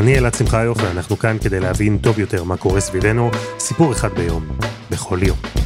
אני 0.00 0.18
אלעד 0.18 0.34
שמחיוף 0.34 0.78
ואנחנו 0.82 1.18
כאן 1.18 1.36
כדי 1.38 1.60
להבין 1.60 1.98
טוב 1.98 2.18
יותר 2.18 2.44
מה 2.44 2.56
קורה 2.56 2.80
סביבנו, 2.80 3.30
סיפור 3.58 3.92
אחד 3.92 4.14
ביום, 4.14 4.44
בכל 4.90 5.18
יום. 5.22 5.59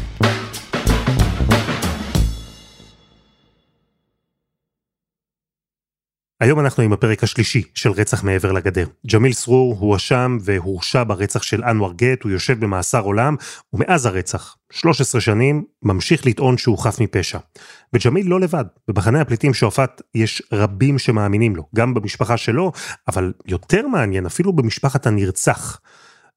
היום 6.45 6.61
אנחנו 6.61 6.83
עם 6.83 6.93
הפרק 6.93 7.25
השלישי 7.25 7.63
של 7.75 7.91
רצח 7.91 8.25
מעבר 8.25 8.53
לגדר. 8.53 8.87
ג'מיל 9.13 9.33
סרור 9.33 9.77
הואשם 9.79 10.39
והורשע 10.41 11.05
ברצח 11.05 11.43
של 11.43 11.65
אנואר 11.65 11.93
גט, 11.93 12.23
הוא 12.23 12.33
יושב 12.33 12.61
במאסר 12.61 13.01
עולם, 13.01 13.37
ומאז 13.73 14.07
הרצח, 14.07 14.57
13 14.73 15.21
שנים, 15.21 15.65
ממשיך 15.83 16.27
לטעון 16.27 16.59
שהוא 16.59 16.79
חף 16.79 17.01
מפשע. 17.01 17.39
וג'מיל 17.93 18.29
לא 18.29 18.41
לבד, 18.41 18.65
במחנה 18.89 19.21
הפליטים 19.21 19.55
שועפאט 19.55 20.03
יש 20.15 20.43
רבים 20.53 20.99
שמאמינים 20.99 21.57
לו, 21.57 21.65
גם 21.75 21.95
במשפחה 21.95 22.37
שלו, 22.37 22.73
אבל 23.09 23.33
יותר 23.47 23.89
מעניין, 23.89 24.27
אפילו 24.27 24.53
במשפחת 24.53 25.07
הנרצח. 25.07 25.81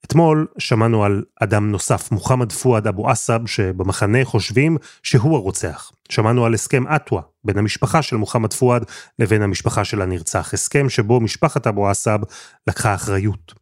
אתמול 0.06 0.48
שמענו 0.58 1.04
על 1.04 1.24
אדם 1.44 1.72
נוסף, 1.72 2.12
מוחמד 2.12 2.52
פואד 2.52 2.88
אבו 2.88 3.10
עסב, 3.10 3.40
שבמחנה 3.46 4.26
חושבים 4.26 4.78
שהוא 5.04 5.36
הרוצח. 5.36 5.92
שמענו 6.10 6.46
על 6.46 6.54
הסכם 6.54 6.88
אטווה 6.88 7.22
בין 7.44 7.58
המשפחה 7.58 8.02
של 8.02 8.16
מוחמד 8.16 8.54
פואד 8.54 8.84
לבין 9.20 9.42
המשפחה 9.42 9.86
של 9.86 10.02
הנרצח, 10.02 10.54
הסכם 10.54 10.90
שבו 10.90 11.20
משפחת 11.20 11.68
אבו 11.68 11.90
עסב 11.90 12.20
לקחה 12.68 12.96
אחריות. 12.96 13.54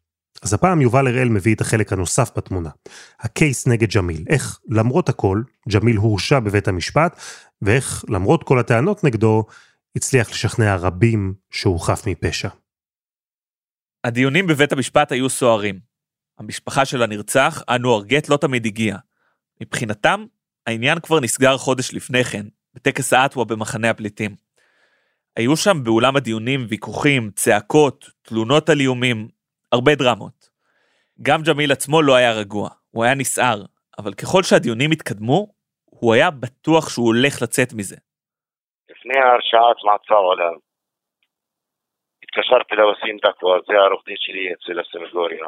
אז 0.41 0.53
הפעם 0.53 0.81
יובל 0.81 1.07
הראל 1.07 1.29
מביא 1.29 1.55
את 1.55 1.61
החלק 1.61 1.93
הנוסף 1.93 2.31
בתמונה, 2.37 2.69
הקייס 3.19 3.67
נגד 3.67 3.89
ג'מיל, 3.95 4.25
איך 4.29 4.59
למרות 4.69 5.09
הכל, 5.09 5.41
ג'מיל 5.69 5.97
הורשע 5.97 6.39
בבית 6.39 6.67
המשפט, 6.67 7.19
ואיך 7.61 8.05
למרות 8.09 8.43
כל 8.43 8.59
הטענות 8.59 9.03
נגדו, 9.03 9.43
הצליח 9.95 10.31
לשכנע 10.31 10.75
רבים 10.75 11.33
שהוא 11.51 11.79
חף 11.79 12.07
מפשע. 12.07 12.49
הדיונים 14.03 14.47
בבית 14.47 14.71
המשפט 14.71 15.11
היו 15.11 15.29
סוערים. 15.29 15.94
המשפחה 16.39 16.85
של 16.85 17.03
הנרצח, 17.03 17.63
אנואר 17.69 18.03
גט, 18.03 18.29
לא 18.29 18.37
תמיד 18.37 18.65
הגיע. 18.65 18.95
מבחינתם, 19.61 20.25
העניין 20.67 20.99
כבר 20.99 21.19
נסגר 21.19 21.57
חודש 21.57 21.93
לפני 21.93 22.23
כן, 22.23 22.45
בטקס 22.73 23.13
האטווה 23.13 23.45
במחנה 23.45 23.89
הפליטים. 23.89 24.31
היו 25.35 25.57
שם 25.57 25.83
באולם 25.83 26.15
הדיונים 26.15 26.65
ויכוחים, 26.69 27.29
צעקות, 27.35 28.05
תלונות 28.21 28.69
על 28.69 28.79
איומים, 28.79 29.27
הרבה 29.71 29.95
דרמות. 29.95 30.49
גם 31.21 31.41
ג'מיל 31.41 31.71
עצמו 31.71 32.01
לא 32.01 32.15
היה 32.15 32.31
רגוע, 32.31 32.69
הוא 32.91 33.03
היה 33.03 33.15
נסער, 33.15 33.61
אבל 33.99 34.13
ככל 34.13 34.43
שהדיונים 34.43 34.91
התקדמו, 34.91 35.47
הוא 35.85 36.13
היה 36.13 36.31
בטוח 36.31 36.89
שהוא 36.89 37.07
הולך 37.07 37.41
לצאת 37.41 37.73
מזה. 37.73 37.95
לפני 38.89 39.19
ההרשעת 39.19 39.77
מעצר 39.85 40.15
עולם, 40.15 40.55
התקשרתי 42.23 42.75
לווסים 42.75 43.17
דקווה, 43.17 43.57
זה 43.67 43.73
העורך 43.73 44.03
דין 44.05 44.15
שלי 44.19 44.53
אצל 44.53 44.79
הסנגוריה. 44.79 45.45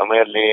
אומר 0.00 0.22
לי, 0.22 0.48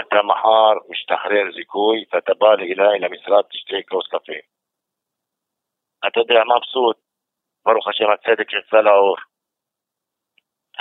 אתה 0.00 0.22
מחר 0.22 0.74
משתחרר 0.88 1.44
זיכוי 1.54 2.04
ואתה 2.12 2.32
בא 2.34 2.52
אליי 2.54 2.98
למשרד 2.98 3.44
תשתה 3.50 3.76
כוס 3.88 4.06
קפה. 4.08 4.38
אתה 6.06 6.20
יודע, 6.20 6.40
מבסוט, 6.44 6.96
ברוך 7.64 7.88
השם 7.88 8.10
הצדק 8.10 8.52
יצא 8.52 8.76
לאור. 8.76 9.16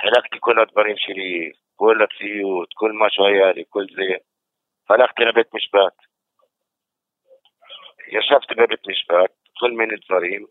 חילקתי 0.02 0.38
כל 0.40 0.60
הדברים 0.60 0.96
שלי, 0.98 1.52
כל 1.76 1.98
הציוד, 2.04 2.68
כל 2.74 2.92
מה 2.92 3.06
שהיה 3.10 3.52
לי, 3.52 3.64
כל 3.70 3.86
זה. 3.96 4.16
הלכתי 4.90 5.24
לבית 5.24 5.54
משפט. 5.54 5.96
ישבתי 8.08 8.56
בבית 8.56 8.88
משפט, 8.88 9.32
כל 9.60 9.72
מיני 9.72 9.96
דברים. 10.06 10.46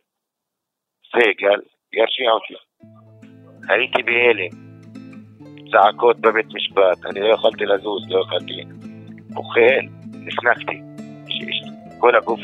סגל, 1.10 1.60
ירשיע 1.92 2.30
אותי. 2.30 2.54
הייתי 3.68 4.02
בהלם. 4.02 4.63
צעקות 5.74 6.20
בבית 6.20 6.46
משפט, 6.54 7.06
אני 7.10 7.20
לא 7.20 7.34
יכולתי 7.34 7.64
לזוז, 7.64 8.02
לא 8.08 8.20
יכולתי. 8.26 8.54
אוכל, 9.36 9.60
נחנקתי. 10.12 10.80
כל 11.98 12.16
הגוף, 12.16 12.40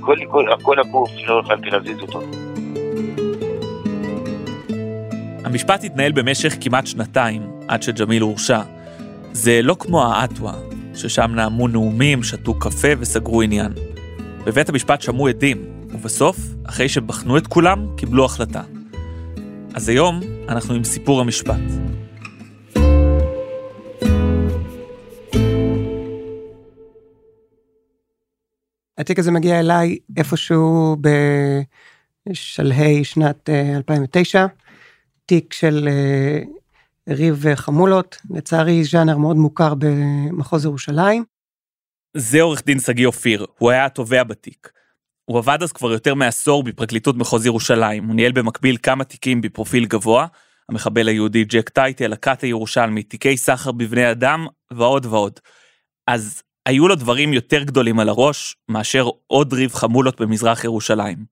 כל, 0.00 0.16
כל, 0.30 0.44
כל 0.62 0.80
הגוף, 0.80 1.10
לא 1.26 1.40
יכולתי 1.44 1.70
להזיז 1.70 2.00
אותו. 2.00 2.20
המשפט 5.44 5.84
התנהל 5.84 6.12
במשך 6.12 6.56
כמעט 6.60 6.86
שנתיים, 6.86 7.42
עד 7.68 7.82
שג'מיל 7.82 8.22
הורשע. 8.22 8.60
זה 9.32 9.60
לא 9.62 9.76
כמו 9.78 10.04
האטווה, 10.04 10.54
ששם 10.94 11.30
נאמו 11.34 11.68
נאומים, 11.68 12.22
שתו 12.22 12.58
קפה 12.58 12.88
וסגרו 12.98 13.42
עניין. 13.42 13.72
בבית 14.46 14.68
המשפט 14.68 15.02
שמעו 15.02 15.28
עדים, 15.28 15.58
ובסוף, 15.90 16.36
אחרי 16.68 16.88
שבחנו 16.88 17.36
את 17.36 17.46
כולם, 17.46 17.86
קיבלו 17.96 18.24
החלטה. 18.24 18.62
אז 19.74 19.88
היום 19.88 20.20
אנחנו 20.48 20.74
עם 20.74 20.84
סיפור 20.84 21.20
המשפט. 21.20 21.89
התיק 29.00 29.18
הזה 29.18 29.30
מגיע 29.30 29.60
אליי 29.60 29.98
איפשהו 30.16 30.96
בשלהי 32.28 33.04
שנת 33.04 33.50
2009, 33.76 34.38
אה, 34.38 34.46
תיק 35.26 35.52
של 35.52 35.88
אה, 35.88 36.40
ריב 37.14 37.54
חמולות, 37.54 38.16
לצערי 38.30 38.84
ז'אנר 38.84 39.18
מאוד 39.18 39.36
מוכר 39.36 39.74
במחוז 39.78 40.64
ירושלים. 40.64 41.24
זה 42.16 42.40
עורך 42.40 42.62
דין 42.66 42.80
שגיא 42.80 43.06
אופיר, 43.06 43.46
הוא 43.58 43.70
היה 43.70 43.86
התובע 43.86 44.24
בתיק. 44.24 44.70
הוא 45.24 45.38
עבד 45.38 45.62
אז 45.62 45.72
כבר 45.72 45.92
יותר 45.92 46.14
מעשור 46.14 46.62
בפרקליטות 46.62 47.16
מחוז 47.16 47.46
ירושלים, 47.46 48.06
הוא 48.06 48.14
ניהל 48.14 48.32
במקביל 48.32 48.76
כמה 48.82 49.04
תיקים 49.04 49.40
בפרופיל 49.40 49.86
גבוה, 49.86 50.26
המחבל 50.68 51.08
היהודי 51.08 51.44
ג'ק 51.44 51.68
טייטל, 51.68 52.12
הכת 52.12 52.40
הירושלמי, 52.40 53.02
תיקי 53.02 53.36
סחר 53.36 53.72
בבני 53.72 54.10
אדם 54.10 54.46
ועוד 54.70 55.06
ועוד. 55.06 55.40
אז 56.06 56.42
היו 56.66 56.88
לו 56.88 56.94
דברים 56.94 57.32
יותר 57.32 57.62
גדולים 57.62 58.00
על 58.00 58.08
הראש 58.08 58.56
מאשר 58.68 59.08
עוד 59.26 59.52
ריב 59.52 59.74
חמולות 59.74 60.20
במזרח 60.20 60.64
ירושלים. 60.64 61.24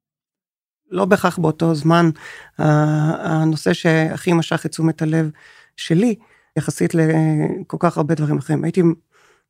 לא 0.91 1.05
בהכרח 1.05 1.39
באותו 1.39 1.75
זמן 1.75 2.11
הנושא 2.59 3.73
שהכי 3.73 4.33
משך 4.33 4.67
את 4.67 4.71
תשומת 4.71 5.03
הלב 5.03 5.31
שלי 5.77 6.15
יחסית 6.57 6.95
לכל 6.95 7.77
כך 7.81 7.97
הרבה 7.97 8.15
דברים 8.15 8.39
אחרים. 8.39 8.65
הייתי 8.65 8.83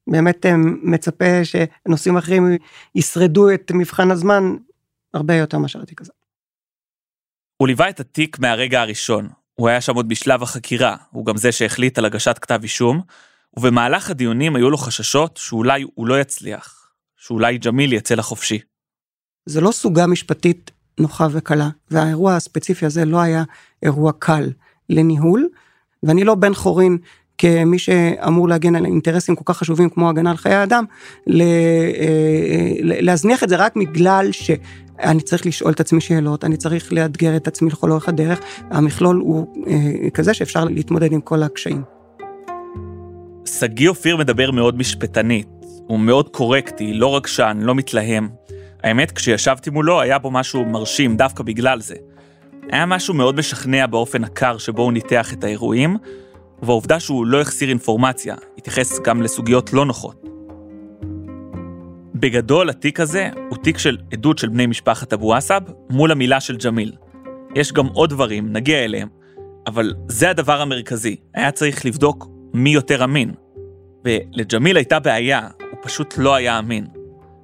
באמת 0.06 0.46
אה, 0.46 0.56
מצפה 0.82 1.44
שנושאים 1.44 2.16
אחרים 2.16 2.56
ישרדו 2.94 3.50
את 3.54 3.72
מבחן 3.74 4.10
הזמן 4.10 4.42
הרבה 5.14 5.34
יותר 5.34 5.58
מאשר 5.58 5.82
התיק 5.82 6.00
הזה. 6.00 6.12
הוא 7.56 7.68
ליווה 7.68 7.88
את 7.88 8.00
התיק 8.00 8.38
מהרגע 8.38 8.80
הראשון. 8.80 9.28
הוא 9.54 9.68
היה 9.68 9.80
שם 9.80 9.94
עוד 9.94 10.08
בשלב 10.08 10.42
החקירה, 10.42 10.96
הוא 11.10 11.26
גם 11.26 11.36
זה 11.36 11.52
שהחליט 11.52 11.98
על 11.98 12.04
הגשת 12.04 12.38
כתב 12.38 12.60
אישום, 12.62 13.02
ובמהלך 13.56 14.10
הדיונים 14.10 14.56
היו 14.56 14.70
לו 14.70 14.78
חששות 14.78 15.36
שאולי 15.36 15.84
הוא 15.94 16.06
לא 16.06 16.20
יצליח, 16.20 16.90
שאולי 17.16 17.58
ג'מיל 17.58 17.92
יצא 17.92 18.14
לחופשי. 18.14 18.58
זה 19.46 19.60
לא 19.60 19.72
סוגה 19.72 20.06
משפטית 20.06 20.70
נוחה 21.00 21.26
וקלה, 21.30 21.68
והאירוע 21.90 22.36
הספציפי 22.36 22.86
הזה 22.86 23.04
לא 23.04 23.20
היה 23.20 23.44
אירוע 23.82 24.12
קל 24.18 24.50
לניהול, 24.90 25.48
ואני 26.02 26.24
לא 26.24 26.34
בן 26.34 26.54
חורין 26.54 26.98
כמי 27.38 27.78
שאמור 27.78 28.48
להגן 28.48 28.76
על 28.76 28.84
אינטרסים 28.84 29.36
כל 29.36 29.42
כך 29.46 29.56
חשובים 29.56 29.90
כמו 29.90 30.08
הגנה 30.08 30.30
על 30.30 30.36
חיי 30.36 30.54
האדם, 30.54 30.84
אה, 31.28 32.72
להזניח 32.82 33.44
את 33.44 33.48
זה 33.48 33.56
רק 33.56 33.76
בגלל 33.76 34.28
שאני 34.32 35.20
צריך 35.20 35.46
לשאול 35.46 35.72
את 35.72 35.80
עצמי 35.80 36.00
שאלות, 36.00 36.44
אני 36.44 36.56
צריך 36.56 36.92
לאתגר 36.92 37.36
את 37.36 37.48
עצמי 37.48 37.70
לכל 37.70 37.90
אורך 37.90 38.08
הדרך, 38.08 38.40
המכלול 38.70 39.16
הוא 39.16 39.64
אה, 39.66 40.10
כזה 40.10 40.34
שאפשר 40.34 40.64
להתמודד 40.64 41.12
עם 41.12 41.20
כל 41.20 41.42
הקשיים. 41.42 41.97
שגיא 43.60 43.88
אופיר 43.88 44.16
מדבר 44.16 44.50
מאוד 44.50 44.78
משפטנית, 44.78 45.48
הוא 45.86 45.98
מאוד 45.98 46.28
קורקטי, 46.28 46.94
לא 46.94 47.16
רגשן, 47.16 47.58
לא 47.60 47.74
מתלהם. 47.74 48.28
האמת, 48.82 49.10
כשישבתי 49.10 49.70
מולו 49.70 50.00
היה 50.00 50.18
בו 50.18 50.30
משהו 50.30 50.64
מרשים 50.64 51.16
דווקא 51.16 51.42
בגלל 51.42 51.80
זה. 51.80 51.94
היה 52.72 52.86
משהו 52.86 53.14
מאוד 53.14 53.36
משכנע 53.36 53.86
באופן 53.86 54.24
הקר 54.24 54.58
שבו 54.58 54.82
הוא 54.82 54.92
ניתח 54.92 55.32
את 55.32 55.44
האירועים, 55.44 55.96
ובעובדה 56.62 57.00
שהוא 57.00 57.26
לא 57.26 57.40
החסיר 57.40 57.68
אינפורמציה, 57.68 58.36
התייחס 58.58 59.00
גם 59.00 59.22
לסוגיות 59.22 59.72
לא 59.72 59.86
נוחות. 59.86 60.24
בגדול, 62.14 62.70
התיק 62.70 63.00
הזה 63.00 63.28
הוא 63.48 63.58
תיק 63.58 63.78
של 63.78 63.96
עדות 64.12 64.38
של 64.38 64.48
בני 64.48 64.66
משפחת 64.66 65.12
אבו 65.12 65.34
עסב 65.34 65.60
מול 65.90 66.12
המילה 66.12 66.40
של 66.40 66.56
ג'מיל. 66.56 66.92
יש 67.54 67.72
גם 67.72 67.86
עוד 67.86 68.10
דברים, 68.10 68.52
נגיע 68.52 68.84
אליהם, 68.84 69.08
אבל 69.66 69.94
זה 70.08 70.30
הדבר 70.30 70.60
המרכזי, 70.60 71.16
היה 71.34 71.50
צריך 71.50 71.86
לבדוק 71.86 72.28
מי 72.54 72.70
יותר 72.70 73.04
אמין. 73.04 73.32
ולג'מיל 74.08 74.76
הייתה 74.76 75.00
בעיה, 75.00 75.40
הוא 75.70 75.78
פשוט 75.82 76.14
לא 76.18 76.34
היה 76.34 76.58
אמין. 76.58 76.84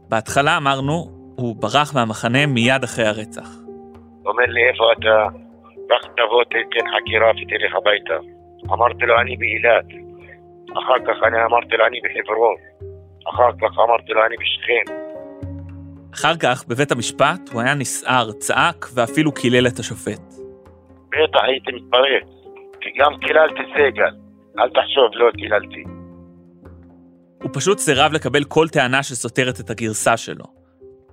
בהתחלה 0.09 0.57
אמרנו, 0.57 0.93
הוא 1.37 1.57
ברח 1.57 1.95
מהמחנה 1.95 2.47
מיד 2.47 2.83
אחרי 2.85 3.07
הרצח. 3.07 3.49
אומר 4.27 4.45
לי, 4.49 4.69
איפה 4.69 4.85
אתה? 4.93 5.27
קח 5.89 6.07
תבוא, 6.17 6.45
תתן 6.45 6.87
חקירה 6.93 7.31
ותלך 7.31 7.75
הביתה. 7.77 8.15
אמרתי 8.73 9.07
לו, 9.07 9.21
אני 9.21 9.37
באילת. 9.37 9.85
אחר 10.73 10.99
כך 11.07 11.23
אני 11.27 11.45
אמרתי 11.45 11.77
לו, 11.77 11.87
אני 11.87 11.99
בחברון. 12.05 12.57
אחר 13.29 13.51
כך 13.61 13.79
אמרתי 13.79 14.13
לו, 14.13 14.27
אני 14.27 14.37
בשכם. 14.37 14.95
אחר 16.15 16.37
כך, 16.43 16.65
בבית 16.69 16.93
המשפט, 16.93 17.41
הוא 17.53 17.61
היה 17.61 17.75
נסער, 17.75 18.33
צעק 18.33 18.87
ואפילו 18.95 19.33
קילל 19.33 19.67
את 19.67 19.79
השופט. 19.79 20.23
בטח 21.09 21.41
הייתי 21.43 21.73
מתפרץ, 21.73 22.29
כי 22.81 22.91
גם 22.99 23.13
קיללתי 23.21 23.63
סגל. 23.75 24.15
אל 24.59 24.69
תחשוב, 24.69 25.11
לא 25.15 25.31
קיללתי. 25.31 25.94
פשוט 27.55 27.79
סירב 27.79 28.13
לקבל 28.13 28.45
כל 28.45 28.69
טענה 28.69 29.03
שסותרת 29.03 29.61
את 29.61 29.71
הגרסה 29.71 30.17
שלו. 30.17 30.45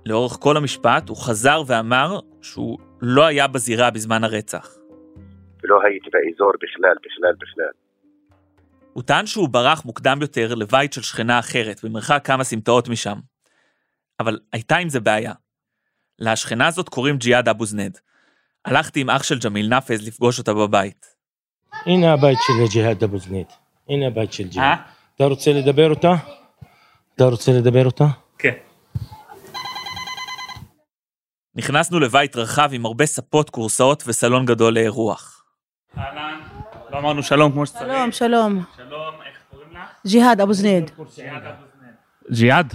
לאורך 0.06 0.32
כל 0.40 0.56
המשפט 0.56 1.08
הוא 1.08 1.16
חזר 1.16 1.62
ואמר 1.66 2.20
שהוא 2.42 2.78
לא 3.02 3.26
היה 3.26 3.46
בזירה 3.46 3.90
בזמן 3.90 4.24
הרצח. 4.24 4.76
ולא 5.62 5.78
הייתי 5.84 6.10
באזור 6.12 6.52
בכלל, 6.62 6.94
בכלל, 7.04 7.32
בכלל. 7.40 7.72
הוא 8.92 9.02
טען 9.02 9.26
שהוא 9.26 9.48
ברח 9.48 9.84
מוקדם 9.84 10.18
יותר 10.20 10.54
לבית 10.54 10.92
של 10.92 11.02
שכנה 11.02 11.38
אחרת, 11.38 11.84
במרחק 11.84 12.22
כמה 12.24 12.44
סמטאות 12.44 12.88
משם. 12.88 13.18
אבל 14.20 14.38
הייתה 14.52 14.76
עם 14.76 14.88
זה 14.88 15.00
בעיה. 15.00 15.32
לשכנה 16.18 16.66
הזאת 16.66 16.88
קוראים 16.88 17.16
ג'יהאד 17.16 17.48
אבו 17.48 17.66
זנד. 17.66 17.98
הלכתי 18.64 19.00
עם 19.00 19.10
אח 19.10 19.22
של 19.22 19.38
ג'מיל 19.44 19.68
נאפז 19.68 20.06
לפגוש 20.08 20.38
אותה 20.38 20.54
בבית. 20.54 21.06
הנה 21.86 22.12
הבית 22.12 22.38
של 22.46 22.72
ג'יהאד 22.72 23.04
אבו 23.04 23.18
זנד. 23.18 23.46
הנה 23.88 24.06
הבית 24.06 24.32
של 24.32 24.48
ג'יהאד. 24.48 24.78
אתה 25.16 25.24
רוצה 25.24 25.52
לדבר 25.52 25.90
אותה? 25.90 26.14
אתה 27.14 27.24
רוצה 27.24 27.52
לדבר 27.52 27.86
אותה? 27.86 28.04
כן. 28.38 28.52
נכנסנו 31.54 32.00
לבית 32.00 32.36
רחב 32.36 32.70
עם 32.72 32.86
הרבה 32.86 33.06
ספות, 33.06 33.50
כורסאות 33.50 34.02
וסלון 34.06 34.46
גדול 34.46 34.74
לאירוח. 34.74 35.44
אהלן, 35.98 36.40
לא 36.90 36.98
אמרנו 36.98 37.22
שלום 37.22 37.52
כמו 37.52 37.66
שצריך. 37.66 37.82
שלום, 37.82 38.12
שלום. 38.12 38.64
שלום, 38.76 39.14
איך 39.26 39.38
קוראים 39.50 39.68
לך? 39.72 40.06
ג'יהאד 40.06 40.40
אבו 40.40 40.52
זניד. 40.52 40.90
ג'יהאד, 42.30 42.74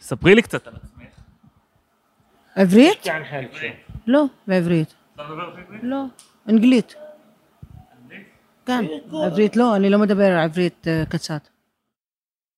ספרי 0.00 0.34
לי 0.34 0.42
קצת 0.42 0.66
על 0.66 0.76
עצמך. 0.76 1.04
עברית? 2.56 3.06
לא, 4.06 4.24
בעברית. 4.46 4.94
לא, 5.82 6.04
אנגלית. 6.48 6.94
כן, 8.66 8.84
עברית 9.12 9.56
לא, 9.56 9.76
אני 9.76 9.90
לא 9.90 9.98
מדבר 9.98 10.38
עברית 10.38 10.88
אה, 10.88 11.02
קצת. 11.08 11.48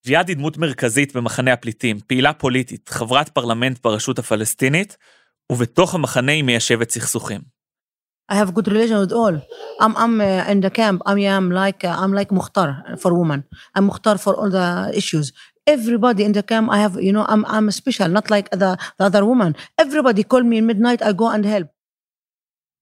ג'יהאד 0.06 0.29
היא 0.29 0.37
דמות 0.37 0.58
מרכזית 0.58 1.17
במחנה 1.17 1.52
הפליטים, 1.52 2.00
פעילה 2.06 2.32
פוליטית, 2.32 2.88
חברת 2.88 3.29
פרלמנט 3.29 3.79
ברשות 3.85 4.19
הפלסטינית, 4.19 4.97
ובתוך 5.52 5.94
המחנה 5.94 6.32
היא 6.32 6.44
מיישבת 6.44 6.91
סכסוכים. 6.91 7.41
I 8.32 8.37
have 8.37 8.55
good 8.55 8.69
relation 8.69 8.99
with 9.05 9.12
all. 9.12 9.37
I'm 9.82 9.94
I'm 10.02 10.20
uh, 10.20 10.52
in 10.52 10.61
the 10.61 10.70
camp. 10.70 11.02
I 11.05 11.14
am 11.37 11.50
like 11.50 11.82
uh, 11.82 12.02
I'm 12.02 12.12
like 12.19 12.31
Mukhtar 12.38 12.69
for 13.02 13.11
women. 13.20 13.41
I'm 13.75 13.85
Mukhtar 13.91 14.17
for 14.25 14.32
all 14.41 14.50
the 14.58 14.69
issues. 15.00 15.26
Everybody 15.75 16.23
in 16.29 16.32
the 16.38 16.44
camp, 16.50 16.67
I 16.76 16.79
have 16.85 16.94
you 17.06 17.12
know 17.17 17.25
I'm 17.32 17.43
I'm 17.55 17.67
special, 17.81 18.08
not 18.19 18.26
like 18.35 18.47
the 18.62 18.70
the 18.99 19.05
other 19.11 19.25
woman. 19.31 19.50
Everybody 19.85 20.23
call 20.31 20.44
me 20.50 20.56
in 20.61 20.67
midnight. 20.70 21.00
I 21.08 21.12
go 21.23 21.26
and 21.37 21.44
help. 21.44 21.69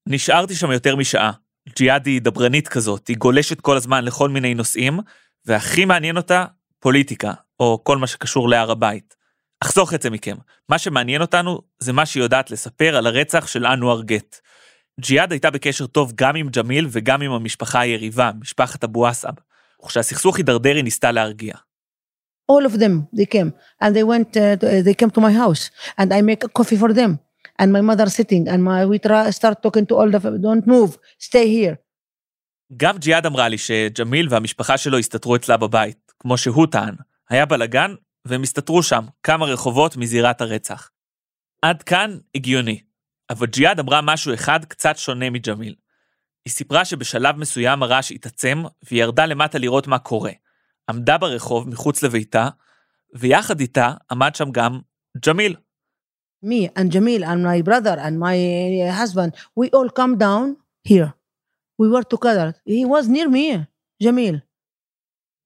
נשארתי 0.07 0.55
שם 0.55 0.71
יותר 0.71 0.97
משעה. 0.97 1.33
ג'יהאד 1.77 2.07
היא 2.07 2.23
דברנית 2.23 2.69
כזאת, 2.69 3.09
היא 3.09 3.17
גולשת 3.17 3.61
כל 3.61 3.77
הזמן 3.77 4.05
לכל 4.05 4.29
מיני 4.29 4.55
נושאים, 4.55 4.99
והכי 5.47 5.85
מעניין 5.85 6.17
אותה, 6.17 6.45
פוליטיקה, 6.81 7.33
או 7.61 7.81
כל 7.85 7.99
מה 7.99 8.07
שקשור 8.07 8.49
להר 8.49 8.71
הבית. 8.71 9.17
אחסוך 9.61 9.95
את 9.95 10.03
זה 10.03 10.11
מכם. 10.11 10.37
מה 10.69 10.79
שמעניין 10.79 11.21
אותנו 11.21 11.61
זה 11.79 11.93
מה 11.93 12.07
שהיא 12.07 12.23
יודעת 12.23 12.51
לספר 12.51 12.97
על 12.97 13.07
הרצח 13.07 13.47
של 13.47 13.67
אנואר 13.67 14.03
גט. 14.03 14.41
ג'יהאד 15.01 15.33
הייתה 15.33 15.51
בקשר 15.51 15.87
טוב 15.87 16.13
גם 16.15 16.37
עם 16.37 16.49
ג'מיל 16.49 16.87
וגם 16.91 17.23
עם 17.23 17.33
המשפחה 17.33 17.81
היריבה, 17.81 18.31
משפחת 18.41 18.85
אבו 18.85 19.07
עסב. 19.07 19.33
וכשהסכסוך 19.85 20.37
הידרדר 20.37 20.75
היא 20.75 20.85
ניסתה 20.85 21.13
להרגיע. 21.13 21.55
All 22.53 22.67
of 22.71 22.75
them 22.75 22.95
they 23.17 23.27
came 23.35 23.51
and 23.83 23.91
they 23.95 24.05
went 24.13 24.37
uh, 24.37 24.57
they 24.87 24.95
came 25.01 25.11
to 25.11 25.21
my 25.21 25.33
house 25.43 25.71
and 26.01 26.09
I 26.13 26.21
make 26.23 26.43
a 26.45 26.51
coffee 26.59 26.79
for 26.83 26.93
them 27.01 27.13
and 27.61 27.69
my 27.77 27.83
mother 27.91 28.09
sitting 28.19 28.45
and 28.49 28.61
my 28.69 28.87
we 28.91 28.99
try, 29.07 29.31
start 29.31 29.57
talking 29.65 29.87
to 29.91 29.95
all 29.99 30.11
the 30.15 30.21
don't 30.47 30.67
move 30.67 30.97
stay 31.19 31.47
here. 31.47 31.77
גם 32.77 32.99
ג'יהאד 32.99 33.27
אמרה 33.27 33.49
לי 33.49 33.59
שג'מיל 33.59 34.27
והמשפחה 34.31 34.79
שלו 34.79 34.99
הסתתרו 34.99 35.37
אצלה 35.37 35.57
בבית, 35.57 36.08
כמו 36.21 36.39
שהוא 36.39 36.67
טען. 36.67 36.95
היה 37.29 37.47
בלאגן, 37.47 37.95
והם 38.25 38.43
הסתתרו 38.43 38.83
שם, 38.83 39.05
כמה 39.23 39.47
רחובות 39.47 39.97
מזירת 39.97 40.41
הרצח. 40.41 40.91
עד 41.63 41.83
כאן 41.83 42.19
הגיוני. 42.35 42.81
אבל 43.31 43.47
ג'יהאד 43.47 43.81
אמרה 43.81 44.01
משהו 44.03 44.35
אחד 44.35 44.65
קצת 44.65 44.97
שונה 44.97 45.31
מג'מיל. 45.31 45.75
היא 46.45 46.53
סיפרה 46.53 46.85
שבשלב 46.85 47.37
מסוים 47.37 47.83
הרעש 47.83 48.13
התעצם, 48.13 48.63
והיא 48.83 49.03
ירדה 49.03 49.27
למטה 49.27 49.59
לראות 49.59 49.87
מה 49.87 49.99
קורה. 49.99 50.33
עמדה 50.91 51.19
ברחוב 51.19 51.69
מחוץ 51.69 52.03
לביתה, 52.03 52.49
ויחד 53.15 53.61
איתה 53.61 53.93
עמד 54.11 54.35
שם 54.35 54.51
גם 54.51 54.81
ג'מיל. 55.27 55.57
me 56.43 56.69
and 56.77 56.93
Jamil 56.93 57.25
and 57.25 57.43
my 57.43 57.63
brother 57.63 57.97
and 57.99 58.19
my 58.19 58.37
uh, 58.83 58.93
husband, 58.93 59.35
we 59.57 59.71
all 59.71 59.89
come 59.91 60.19
down 60.19 60.57
here. 60.85 61.15
We 61.79 61.89
were 61.89 62.03
together. 62.03 62.55
He 62.65 62.85
was 62.85 63.09
near 63.09 63.29
me, 63.29 63.67
Jamil. 64.03 64.43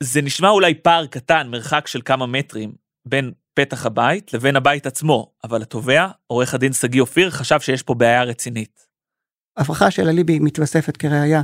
זה 0.03 0.23
נשמע 0.23 0.49
אולי 0.49 0.75
פער 0.75 1.07
קטן, 1.07 1.49
מרחק 1.49 1.87
של 1.87 2.01
כמה 2.05 2.27
מטרים, 2.27 2.73
בין 3.07 3.33
פתח 3.55 3.87
הבית 3.87 4.35
לבין 4.35 4.57
הבית 4.57 4.87
עצמו, 4.87 5.33
אבל 5.45 5.63
התובע, 5.63 6.09
עורך 6.27 6.55
הדין 6.55 6.73
שגיא 6.73 7.01
אופיר, 7.01 7.31
חשב 7.31 7.61
שיש 7.61 7.83
פה 7.83 7.95
בעיה 7.95 8.23
רצינית. 8.23 8.87
ההפרחה 9.57 9.91
של 9.91 10.09
אליבי 10.09 10.39
מתווספת 10.39 10.97
כראיה 10.97 11.43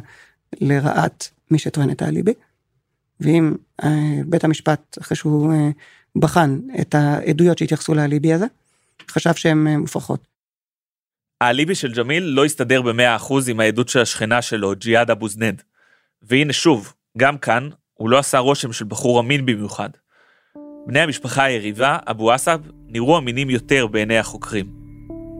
לרעת 0.60 1.30
מי 1.50 1.58
שטוען 1.58 1.90
את 1.90 2.02
האליבי. 2.02 2.32
ואם 3.20 3.54
אה, 3.84 3.88
בית 4.26 4.44
המשפט, 4.44 4.98
אחרי 5.00 5.16
שהוא 5.16 5.52
אה, 5.52 5.68
בחן 6.16 6.58
את 6.80 6.94
העדויות 6.94 7.58
שהתייחסו 7.58 7.94
לאליבי 7.94 8.32
הזה, 8.32 8.46
חשב 9.10 9.34
שהן 9.34 9.66
אה, 9.66 9.78
מופרכות. 9.78 10.28
האליבי 11.40 11.74
של 11.74 11.92
ג'מיל 11.92 12.24
לא 12.24 12.44
הסתדר 12.44 12.82
ב-100% 12.82 13.34
עם 13.48 13.60
העדות 13.60 13.88
של 13.88 14.00
השכנה 14.00 14.42
שלו, 14.42 14.74
ג'יהאד 14.76 15.10
אבו 15.10 15.28
זנד. 15.28 15.62
והנה 16.22 16.52
שוב, 16.52 16.92
גם 17.18 17.38
כאן, 17.38 17.68
הוא 17.98 18.10
לא 18.10 18.18
עשה 18.18 18.38
רושם 18.38 18.72
של 18.72 18.84
בחור 18.84 19.20
אמין 19.20 19.46
במיוחד. 19.46 19.88
בני 20.86 21.00
המשפחה 21.00 21.44
היריבה, 21.44 21.98
אבו 22.10 22.32
עסב, 22.32 22.60
נראו 22.88 23.18
אמינים 23.18 23.50
יותר 23.50 23.86
בעיני 23.86 24.18
החוקרים. 24.18 24.66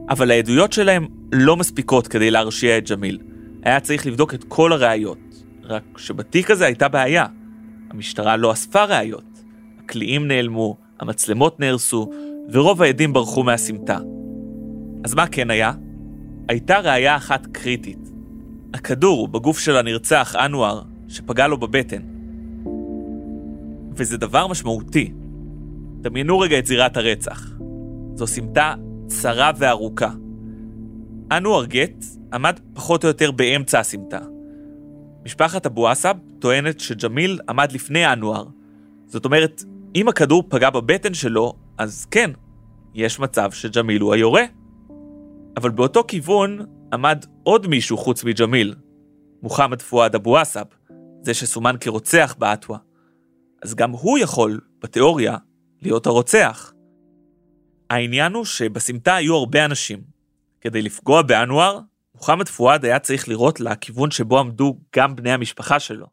אבל 0.09 0.31
העדויות 0.31 0.73
שלהם 0.73 1.07
לא 1.31 1.57
מספיקות 1.57 2.07
כדי 2.07 2.31
להרשיע 2.31 2.77
את 2.77 2.89
ג'מיל. 2.91 3.19
היה 3.63 3.79
צריך 3.79 4.07
לבדוק 4.07 4.33
את 4.33 4.43
כל 4.47 4.73
הראיות. 4.73 5.17
רק 5.63 5.83
שבתיק 5.97 6.51
הזה 6.51 6.65
הייתה 6.65 6.87
בעיה. 6.87 7.25
המשטרה 7.89 8.37
לא 8.37 8.51
אספה 8.51 8.83
ראיות. 8.83 9.43
הקליעים 9.83 10.27
נעלמו, 10.27 10.77
המצלמות 10.99 11.59
נהרסו, 11.59 12.11
ורוב 12.51 12.81
העדים 12.81 13.13
ברחו 13.13 13.43
מהסמטה. 13.43 13.99
אז 15.05 15.13
מה 15.13 15.27
כן 15.27 15.51
היה? 15.51 15.71
הייתה 16.49 16.79
ראיה 16.79 17.15
אחת 17.15 17.47
קריטית. 17.51 18.09
הכדור 18.73 19.27
בגוף 19.27 19.59
של 19.59 19.77
הנרצח, 19.77 20.35
אנואר, 20.35 20.81
שפגע 21.07 21.47
לו 21.47 21.57
בבטן. 21.57 22.18
וזה 23.99 24.17
דבר 24.17 24.47
משמעותי. 24.47 25.13
דמיינו 26.01 26.39
רגע 26.39 26.59
את 26.59 26.65
זירת 26.65 26.97
הרצח. 26.97 27.51
זו 28.15 28.27
סמטה 28.27 28.75
צרה 29.07 29.51
וארוכה. 29.57 30.11
אנואר 31.31 31.65
גט 31.65 32.05
עמד 32.33 32.59
פחות 32.73 33.03
או 33.03 33.07
יותר 33.07 33.31
באמצע 33.31 33.79
הסמטה. 33.79 34.19
משפחת 35.25 35.65
אבו 35.65 35.87
עסב 35.87 36.15
טוענת 36.39 36.79
שג'מיל 36.79 37.39
עמד 37.49 37.71
לפני 37.71 38.13
אנואר. 38.13 38.45
זאת 39.05 39.25
אומרת, 39.25 39.63
אם 39.95 40.07
הכדור 40.07 40.43
פגע 40.49 40.69
בבטן 40.69 41.13
שלו, 41.13 41.53
אז 41.77 42.05
כן, 42.11 42.31
יש 42.93 43.19
מצב 43.19 43.51
שג'מיל 43.51 44.01
הוא 44.01 44.13
היורה. 44.13 44.43
אבל 45.57 45.69
באותו 45.69 46.03
כיוון 46.07 46.59
עמד 46.93 47.25
עוד 47.43 47.67
מישהו 47.67 47.97
חוץ 47.97 48.23
מג'מיל, 48.23 48.75
מוחמד 49.43 49.81
פואד 49.81 50.15
אבו 50.15 50.37
עסב, 50.37 50.65
זה 51.21 51.33
שסומן 51.33 51.75
כרוצח 51.79 52.35
באטווה. 52.39 52.77
אז 53.61 53.75
גם 53.75 53.91
הוא 53.91 54.17
יכול, 54.17 54.59
בתיאוריה, 54.83 55.37
להיות 55.81 56.07
הרוצח. 56.07 56.73
העניין 57.89 58.33
הוא 58.33 58.45
שבסמטה 58.45 59.15
היו 59.15 59.35
הרבה 59.35 59.65
אנשים. 59.65 60.01
כדי 60.61 60.81
לפגוע 60.81 61.21
באנואר, 61.21 61.79
מוחמד 62.15 62.47
פואד 62.47 62.85
היה 62.85 62.99
צריך 62.99 63.27
לראות 63.27 63.59
לכיוון 63.59 64.11
שבו 64.11 64.39
עמדו 64.39 64.77
גם 64.95 65.15
בני 65.15 65.31
המשפחה 65.31 65.79
שלו. 65.79 66.07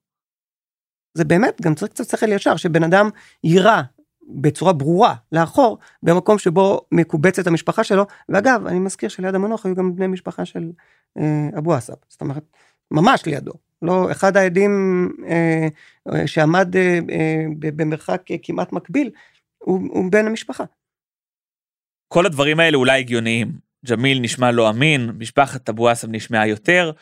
זה 1.14 1.24
באמת 1.24 1.60
גם 1.62 1.74
צריך 1.74 1.92
קצת 1.92 2.08
שכל 2.08 2.32
ישר, 2.32 2.56
שבן 2.56 2.82
אדם 2.82 3.10
יירה 3.44 3.82
בצורה 4.28 4.72
ברורה 4.72 5.14
לאחור 5.32 5.78
במקום 6.02 6.38
שבו 6.38 6.80
מקובצת 6.92 7.46
המשפחה 7.46 7.84
שלו, 7.84 8.06
ואגב, 8.28 8.66
אני 8.66 8.78
מזכיר 8.78 9.08
שליד 9.08 9.34
המנוח 9.34 9.66
היו 9.66 9.74
גם 9.74 9.96
בני 9.96 10.06
משפחה 10.06 10.44
של 10.44 10.70
אה, 11.18 11.48
אבו 11.58 11.74
עסב, 11.74 11.94
זאת 12.08 12.20
אומרת, 12.20 12.42
ממש 12.90 13.26
לידו, 13.26 13.52
לא, 13.86 14.12
אחד 14.12 14.36
העדים 14.36 14.72
אה, 15.28 15.68
אה, 16.12 16.26
שעמד 16.26 16.76
אה, 16.76 16.98
אה, 17.10 17.44
במרחק 17.58 18.22
כמעט 18.42 18.72
מקביל, 18.72 19.10
הוא, 19.58 19.80
הוא 19.90 20.12
בן 20.12 20.26
המשפחה. 20.26 20.64
כל 22.08 22.26
הדברים 22.26 22.60
האלה 22.60 22.76
אולי 22.76 22.98
הגיוניים. 22.98 23.52
ג'מיל 23.90 24.20
נשמע 24.20 24.50
לא 24.50 24.70
אמין, 24.70 25.10
משפחת 25.18 25.68
אבו 25.68 25.92
אסם 25.92 26.12
נשמעה 26.12 26.48
יותר, 26.48 26.92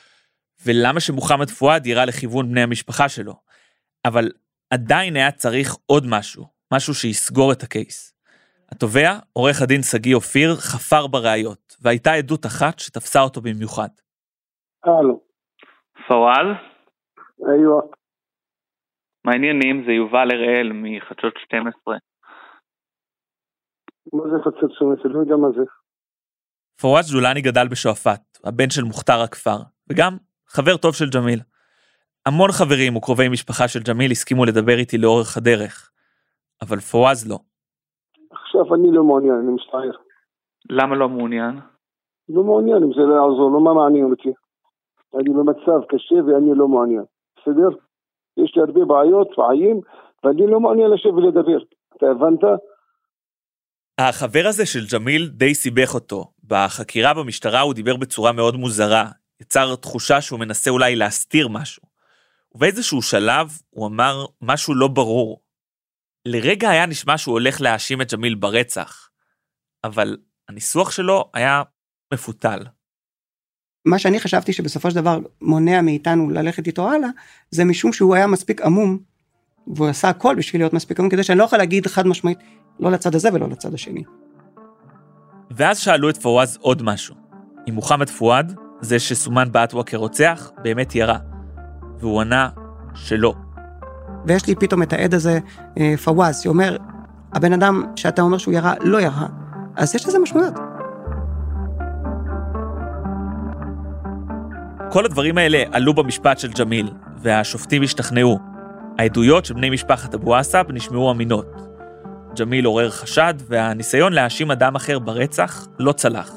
ולמה 0.65 1.01
שמוחמד 1.01 1.51
פואד 1.51 1.87
יירה 1.87 2.05
לכיוון 2.05 2.51
בני 2.51 2.63
המשפחה 2.63 3.09
שלו. 3.09 3.35
אבל 4.05 4.31
עדיין 4.71 5.17
היה 5.17 5.31
צריך 5.31 5.77
עוד 5.87 6.07
משהו, 6.07 6.47
משהו 6.73 6.95
שיסגור 6.95 7.53
את 7.53 7.63
הקייס. 7.63 8.15
התובע, 8.73 9.19
עורך 9.33 9.63
הדין 9.63 9.83
שגיא 9.83 10.15
אופיר, 10.15 10.57
חפר 10.57 11.07
בראיות, 11.07 11.77
והייתה 11.81 12.13
עדות 12.13 12.47
אחת 12.47 12.79
שתפסה 12.79 13.21
אותו 13.21 13.41
במיוחד. 13.41 13.89
הלו. 14.85 15.21
פוואל? 16.09 16.74
איוע. 17.41 17.81
מה 19.25 19.33
העניינים? 19.33 19.85
זה 19.87 19.93
יובל 19.93 20.29
הראל 20.31 20.73
מחדשות 20.75 21.35
12. 21.45 21.95
מה 24.13 24.23
זה 24.31 24.45
חדשות 24.45 24.73
12? 24.73 25.13
לא 25.13 25.19
יודע 25.19 25.37
מה 25.37 25.49
זה. 25.57 25.65
פוואד 26.81 27.03
ז'ולני 27.03 27.41
גדל 27.41 27.69
בשועפאט, 27.71 28.39
הבן 28.45 28.71
של 28.71 28.83
מוכתר 28.83 29.21
הכפר, 29.25 29.59
וגם 29.91 30.13
חבר 30.49 30.77
טוב 30.77 30.95
של 30.95 31.05
ג'מיל. 31.15 31.41
המון 32.27 32.51
חברים 32.53 32.97
וקרובי 32.97 33.29
משפחה 33.29 33.69
של 33.69 33.81
ג'מיל 33.89 34.11
הסכימו 34.11 34.45
לדבר 34.45 34.79
איתי 34.79 34.99
לאורך 34.99 35.37
הדרך, 35.37 35.91
אבל 36.63 36.81
פואז 36.81 37.31
לא. 37.31 37.39
עכשיו 38.31 38.75
אני 38.75 38.89
לא 38.93 39.05
מעוניין, 39.05 39.35
אני 39.35 39.53
מצטער. 39.53 39.97
למה 40.71 40.97
לא 40.97 41.09
מעוניין? 41.09 41.55
לא 42.29 42.43
מעוניין, 42.43 42.83
אם 42.83 42.93
זה 42.93 43.01
לא 43.01 43.15
יעזור, 43.15 43.51
לא 43.53 43.61
מה 43.65 43.75
מעניין 43.75 44.05
אותי. 44.11 44.33
אני 45.15 45.31
במצב 45.35 45.85
קשה 45.89 46.15
ואני 46.15 46.51
לא 46.55 46.69
מעוניין, 46.69 47.05
בסדר? 47.45 47.69
יש 48.37 48.53
לי 48.57 48.63
הרבה 48.63 48.85
בעיות, 48.85 49.29
בעיים, 49.37 49.81
ואני 50.25 50.47
לא 50.47 50.61
מעוניין 50.61 50.91
לשבת 50.91 51.13
ולדבר. 51.13 51.59
אתה 51.97 52.07
הבנת? 52.07 52.41
החבר 53.99 54.43
הזה 54.47 54.67
של 54.67 54.85
ג'מיל 54.93 55.29
די 55.29 55.55
סיבך 55.55 55.95
אותו. 55.95 56.25
בחקירה 56.45 57.15
במשטרה 57.15 57.61
הוא 57.61 57.75
דיבר 57.75 57.97
בצורה 57.97 58.33
מאוד 58.33 58.57
מוזרה, 58.57 59.05
יצר 59.41 59.77
תחושה 59.77 60.21
שהוא 60.21 60.41
מנסה 60.41 60.71
אולי 60.71 60.97
להסתיר 60.97 61.49
משהו. 61.49 61.83
ובאיזשהו 62.55 63.03
שלב 63.03 63.49
הוא 63.71 63.87
אמר 63.87 64.25
משהו 64.43 64.75
לא 64.75 64.89
ברור. 64.89 65.41
לרגע 66.27 66.71
היה 66.71 66.87
נשמע 66.87 67.19
שהוא 67.19 67.33
הולך 67.33 67.61
להאשים 67.61 68.03
את 68.03 68.15
ג'מיל 68.15 68.35
ברצח, 68.35 69.11
אבל 69.85 70.17
הניסוח 70.49 70.91
שלו 70.91 71.31
היה 71.35 71.63
מפותל. 72.15 72.59
מה 73.85 73.99
שאני 73.99 74.21
חשבתי 74.21 74.53
שבסופו 74.53 74.91
של 74.91 74.97
דבר 74.97 75.19
מונע 75.43 75.81
מאיתנו 75.83 76.31
ללכת 76.31 76.67
איתו 76.67 76.91
הלאה, 76.91 77.09
זה 77.51 77.65
משום 77.65 77.93
שהוא 77.93 78.15
היה 78.15 78.27
מספיק 78.27 78.61
עמום, 78.63 78.99
והוא 79.67 79.89
עשה 79.89 80.09
הכל 80.09 80.35
בשביל 80.35 80.63
להיות 80.63 80.73
מספיק 80.73 80.99
עמום, 80.99 81.11
כדי 81.11 81.23
שאני 81.23 81.39
לא 81.39 81.45
יכול 81.45 81.59
להגיד 81.59 81.87
חד 81.87 82.07
משמעית, 82.07 82.39
לא 82.81 82.91
לצד 82.91 83.15
הזה 83.15 83.29
ולא 83.33 83.49
לצד 83.49 83.75
השני. 83.75 84.03
ואז 85.51 85.79
שאלו 85.79 86.11
את 86.11 86.17
פואז 86.17 86.59
עוד 86.61 86.83
משהו. 86.83 87.15
אם 87.69 87.75
מוחמד 87.75 88.11
פואד, 88.11 88.55
זה 88.81 88.99
שסומן 88.99 89.53
באטווה 89.53 89.85
כרוצח, 89.85 90.51
באמת 90.63 90.95
ירה. 90.95 91.19
והוא 91.99 92.21
ענה 92.21 92.49
שלא. 92.95 93.35
ויש 94.27 94.47
לי 94.47 94.55
פתאום 94.55 94.83
את 94.83 94.93
העד 94.93 95.15
הזה, 95.15 95.39
אה, 95.79 95.95
פואז, 96.05 96.41
שאומר, 96.41 96.77
הבן 97.33 97.53
אדם 97.53 97.83
שאתה 97.97 98.23
אומר 98.23 98.39
שהוא 98.39 98.55
ירה, 98.55 98.75
לא 98.81 99.01
ירה. 99.01 99.27
אז 99.77 99.95
יש 99.95 100.07
לזה 100.07 100.19
משמעות. 100.19 100.55
כל 104.95 105.05
הדברים 105.05 105.39
האלה 105.39 105.63
עלו 105.73 105.95
במשפט 105.95 106.39
של 106.39 106.49
ג'מיל, 106.59 106.87
והשופטים 107.17 107.83
השתכנעו. 107.83 108.39
העדויות 108.99 109.45
של 109.45 109.55
בני 109.55 109.71
משפחת 109.71 110.15
אבו 110.15 110.37
עסאב 110.37 110.73
נשמעו 110.73 111.13
אמינות. 111.13 111.47
ג'מיל 112.41 112.65
עורר 112.65 112.91
חשד, 112.91 113.35
והניסיון 113.49 114.13
להאשים 114.13 114.51
אדם 114.51 114.75
אחר 114.75 114.99
ברצח 114.99 115.67
לא 115.79 115.93
צלח. 115.93 116.31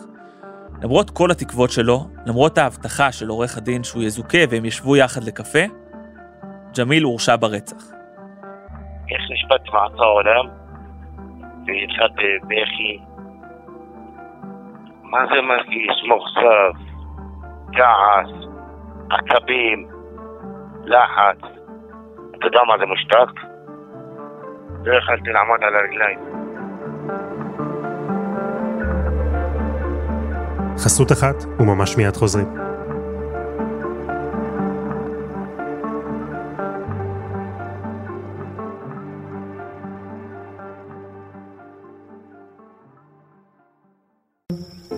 למרות 0.84 1.10
כל 1.10 1.32
התקוות 1.32 1.70
שלו, 1.70 2.00
למרות 2.26 2.58
ההבטחה 2.58 3.12
של 3.12 3.28
עורך 3.28 3.58
הדין 3.58 3.84
שהוא 3.84 4.04
יזוכה 4.04 4.38
והם 4.50 4.66
ישבו 4.66 4.98
יחד 4.98 5.24
לקפה, 5.24 5.66
ג'מיל 6.78 7.04
הורשע 7.04 7.36
ברצח. 7.36 7.84
איך 9.12 9.22
נשפט 9.32 9.74
מעצר 9.74 10.04
עולם 10.04 10.46
והתחלתי 11.68 12.32
בכי? 12.44 13.00
מה 15.04 15.20
זה 15.28 15.42
מרגיש? 15.42 16.04
מוכסף, 16.08 16.88
כעס, 17.74 18.47
עצבים, 19.10 19.88
לחץ. 20.86 21.40
אתה 22.38 22.48
יודע 22.48 22.60
מה 22.68 22.78
זה 22.80 22.86
מושתק? 22.86 23.42
לא 24.84 24.98
יכלתי 24.98 25.30
לעמוד 25.30 25.60
על 25.64 25.76
הרגליים. 25.76 26.20
חסות 30.78 31.12
אחת, 31.12 31.36
וממש 31.60 31.98
מיד 31.98 32.16
חוזרים. 32.16 32.67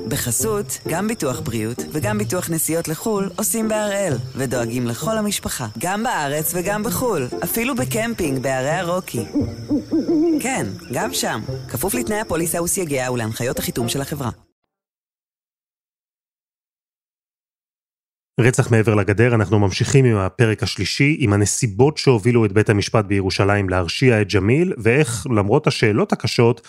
בחסות, 0.10 0.80
גם 0.88 1.08
ביטוח 1.08 1.40
בריאות 1.40 1.78
וגם 1.92 2.18
ביטוח 2.18 2.50
נסיעות 2.50 2.88
לחו"ל 2.88 3.30
עושים 3.38 3.68
בהראל, 3.68 4.14
ודואגים 4.36 4.88
לכל 4.88 5.18
המשפחה, 5.18 5.68
גם 5.78 6.04
בארץ 6.04 6.54
וגם 6.56 6.84
בחו"ל, 6.84 7.28
אפילו 7.44 7.76
בקמפינג 7.76 8.44
בערי 8.44 8.70
הרוקי. 8.70 9.26
כן, 10.42 10.66
גם 10.94 11.14
שם, 11.14 11.40
כפוף 11.70 11.94
לתנאי 11.94 12.20
הפוליסה 12.20 12.64
וסייגיה 12.64 13.12
ולהנחיות 13.12 13.60
החיתום 13.60 13.90
של 13.90 14.02
החברה. 14.02 14.30
רצח 18.40 18.72
מעבר 18.72 18.96
לגדר, 18.96 19.36
אנחנו 19.36 19.60
ממשיכים 19.60 20.06
עם 20.06 20.18
הפרק 20.18 20.64
השלישי, 20.64 21.18
עם 21.20 21.34
הנסיבות 21.34 21.98
שהובילו 21.98 22.46
את 22.46 22.52
בית 22.52 22.70
המשפט 22.70 23.06
בירושלים 23.06 23.70
להרשיע 23.70 24.22
את 24.22 24.34
ג'מיל, 24.34 24.74
ואיך 24.78 25.28
למרות 25.36 25.68
השאלות 25.68 26.14
הקשות, 26.14 26.68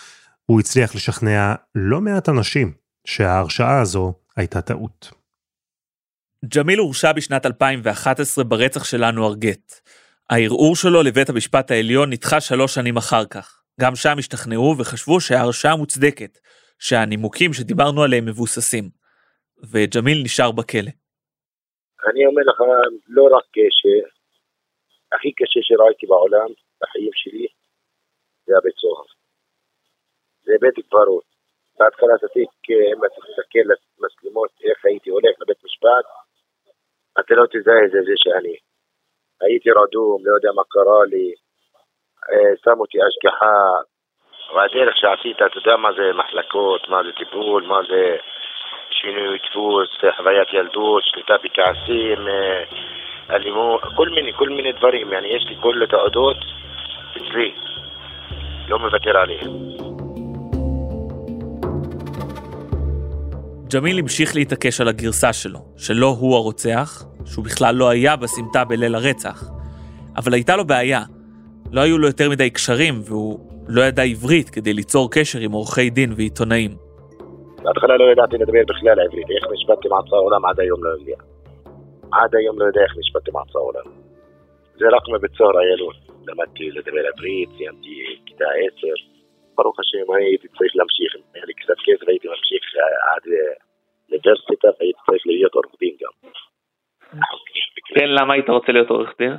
הוא 0.51 0.59
הצליח 0.59 0.95
לשכנע 0.95 1.55
לא 1.75 2.01
מעט 2.01 2.29
אנשים 2.29 2.67
שההרשעה 3.07 3.81
הזו 3.81 4.13
הייתה 4.37 4.61
טעות. 4.61 5.11
ג'מיל 6.45 6.79
הורשע 6.79 7.11
בשנת 7.11 7.45
2011 7.45 8.43
ברצח 8.43 8.83
של 8.83 9.03
אנואר 9.03 9.35
גט. 9.35 9.73
הערעור 10.29 10.75
שלו 10.75 11.03
לבית 11.03 11.29
המשפט 11.29 11.71
העליון 11.71 12.09
נדחה 12.09 12.41
שלוש 12.41 12.73
שנים 12.75 12.97
אחר 12.97 13.25
כך. 13.25 13.63
גם 13.81 13.95
שם 13.95 14.15
השתכנעו 14.19 14.75
וחשבו 14.77 15.21
שההרשעה 15.21 15.75
מוצדקת, 15.75 16.39
שהנימוקים 16.79 17.53
שדיברנו 17.53 18.03
עליהם 18.03 18.25
מבוססים. 18.25 18.89
וג'מיל 19.71 20.21
נשאר 20.23 20.51
בכלא. 20.51 20.91
אני 22.09 22.25
אומר 22.25 22.41
לך, 22.49 22.59
לא 23.07 23.23
רק 23.23 23.45
שהכי 23.79 25.31
קשה 25.31 25.59
שראיתי 25.61 26.05
בעולם, 26.07 26.49
בחיים 26.81 27.11
שלי, 27.13 27.47
זה 28.45 28.53
הבית 28.57 28.75
סוהר. 28.81 29.20
זה 30.44 30.52
בית 30.60 30.86
קברות. 30.86 31.24
בהתחלת 31.78 32.24
התיק, 32.24 32.50
אם 32.70 33.04
אתה 33.04 33.20
תסתכל 33.26 33.64
למצלמות, 33.70 34.50
איך 34.64 34.84
הייתי 34.84 35.10
הולך 35.10 35.34
לבית 35.40 35.64
משפט, 35.64 36.06
אתה 37.20 37.34
לא 37.34 37.46
תזהה 37.46 37.84
את 37.84 37.90
זה, 37.90 37.98
זה 38.08 38.14
שאני. 38.16 38.56
הייתי 39.40 39.70
רדום, 39.70 40.18
לא 40.26 40.34
יודע 40.34 40.50
מה 40.54 40.62
קרה 40.68 41.04
לי, 41.12 41.34
אה, 42.30 42.52
שם 42.64 42.80
אותי 42.80 42.98
השגחה, 43.02 43.56
והדרך 44.54 44.96
שעשית, 44.96 45.36
אתה 45.36 45.58
יודע 45.58 45.76
מה 45.76 45.90
זה 45.92 46.12
מחלקות, 46.12 46.88
מה 46.88 47.02
זה 47.02 47.12
טיפול, 47.18 47.62
מה 47.62 47.80
זה 47.88 48.16
שינוי 48.90 49.38
דפוס, 49.38 49.88
חוויית 50.16 50.48
ילדות, 50.52 51.02
שליטה 51.04 51.36
בכעסים, 51.44 52.28
אה, 52.28 52.64
אלימות, 53.30 53.80
כל 53.96 54.08
מיני, 54.08 54.32
כל 54.32 54.48
מיני 54.48 54.72
דברים, 54.72 55.12
يعني 55.12 55.28
יש 55.28 55.44
לי 55.48 55.56
כל 55.62 55.82
התעודות 55.82 56.36
אצלי, 57.16 57.54
לא 58.68 58.78
מוותר 58.78 59.18
עליהם. 59.18 59.99
ג'מיל 63.73 63.99
המשיך 63.99 64.35
להתעקש 64.35 64.81
על 64.81 64.87
הגרסה 64.87 65.33
שלו, 65.33 65.59
שלא 65.77 66.07
הוא 66.19 66.35
הרוצח, 66.35 67.03
שהוא 67.25 67.45
בכלל 67.45 67.75
לא 67.75 67.89
היה 67.89 68.15
בסמטה 68.15 68.63
בליל 68.65 68.95
הרצח. 68.95 69.49
אבל 70.17 70.33
הייתה 70.33 70.55
לו 70.55 70.65
בעיה, 70.65 71.01
לא 71.71 71.81
היו 71.81 71.97
לו 71.97 72.07
יותר 72.07 72.29
מדי 72.29 72.49
קשרים, 72.49 73.01
והוא 73.05 73.39
לא 73.67 73.81
ידע 73.81 74.03
עברית 74.03 74.49
כדי 74.49 74.73
ליצור 74.73 75.11
קשר 75.11 75.39
עם 75.39 75.51
עורכי 75.51 75.89
דין 75.89 76.13
ועיתונאים. 76.15 76.71
בהתחלה 77.63 77.97
לא 77.97 78.11
ידעתי 78.11 78.37
לדבר 78.37 78.63
בכלל 78.67 78.99
עברית, 78.99 79.27
איך 79.29 79.45
נשפטתי 79.53 79.87
מעצר 79.87 80.15
עולם 80.15 80.45
עד 80.45 80.59
היום 80.59 80.83
לא 80.83 80.89
יודע. 80.89 81.17
עד 82.11 82.35
היום 82.35 82.59
לא 82.59 82.65
יודע 82.65 82.81
איך 82.81 82.93
נשפטתי 82.99 83.31
מעצר 83.31 83.59
עולם. 83.59 83.87
זה 84.79 84.85
רק 84.95 85.03
מבית 85.15 85.31
סוהר 85.37 85.59
איילון. 85.59 85.93
למדתי 86.27 86.71
לדבר 86.71 87.03
עברית, 87.13 87.49
סיימתי 87.57 87.95
כיתה 88.25 88.45
עשר. 88.45 89.10
ברוך 89.57 89.79
השם 89.79 90.13
הייתי 90.13 90.47
צריך 90.47 90.73
להמשיך, 90.75 91.15
אם 91.15 91.21
היה 91.33 91.45
לי 91.45 91.53
קצת 91.53 91.77
כסף 91.85 92.07
הייתי 92.09 92.27
ממשיך 92.27 92.63
עד 93.11 93.23
אוניברסיטה 94.09 94.67
והייתי 94.79 94.99
צריך 95.05 95.23
להיות 95.25 95.53
עורך 95.53 95.71
דין 95.79 95.95
גם. 96.01 96.13
כן, 97.95 98.09
למה 98.19 98.33
היית 98.33 98.49
רוצה 98.49 98.71
להיות 98.71 98.89
עורך 98.89 99.11
דין? 99.19 99.33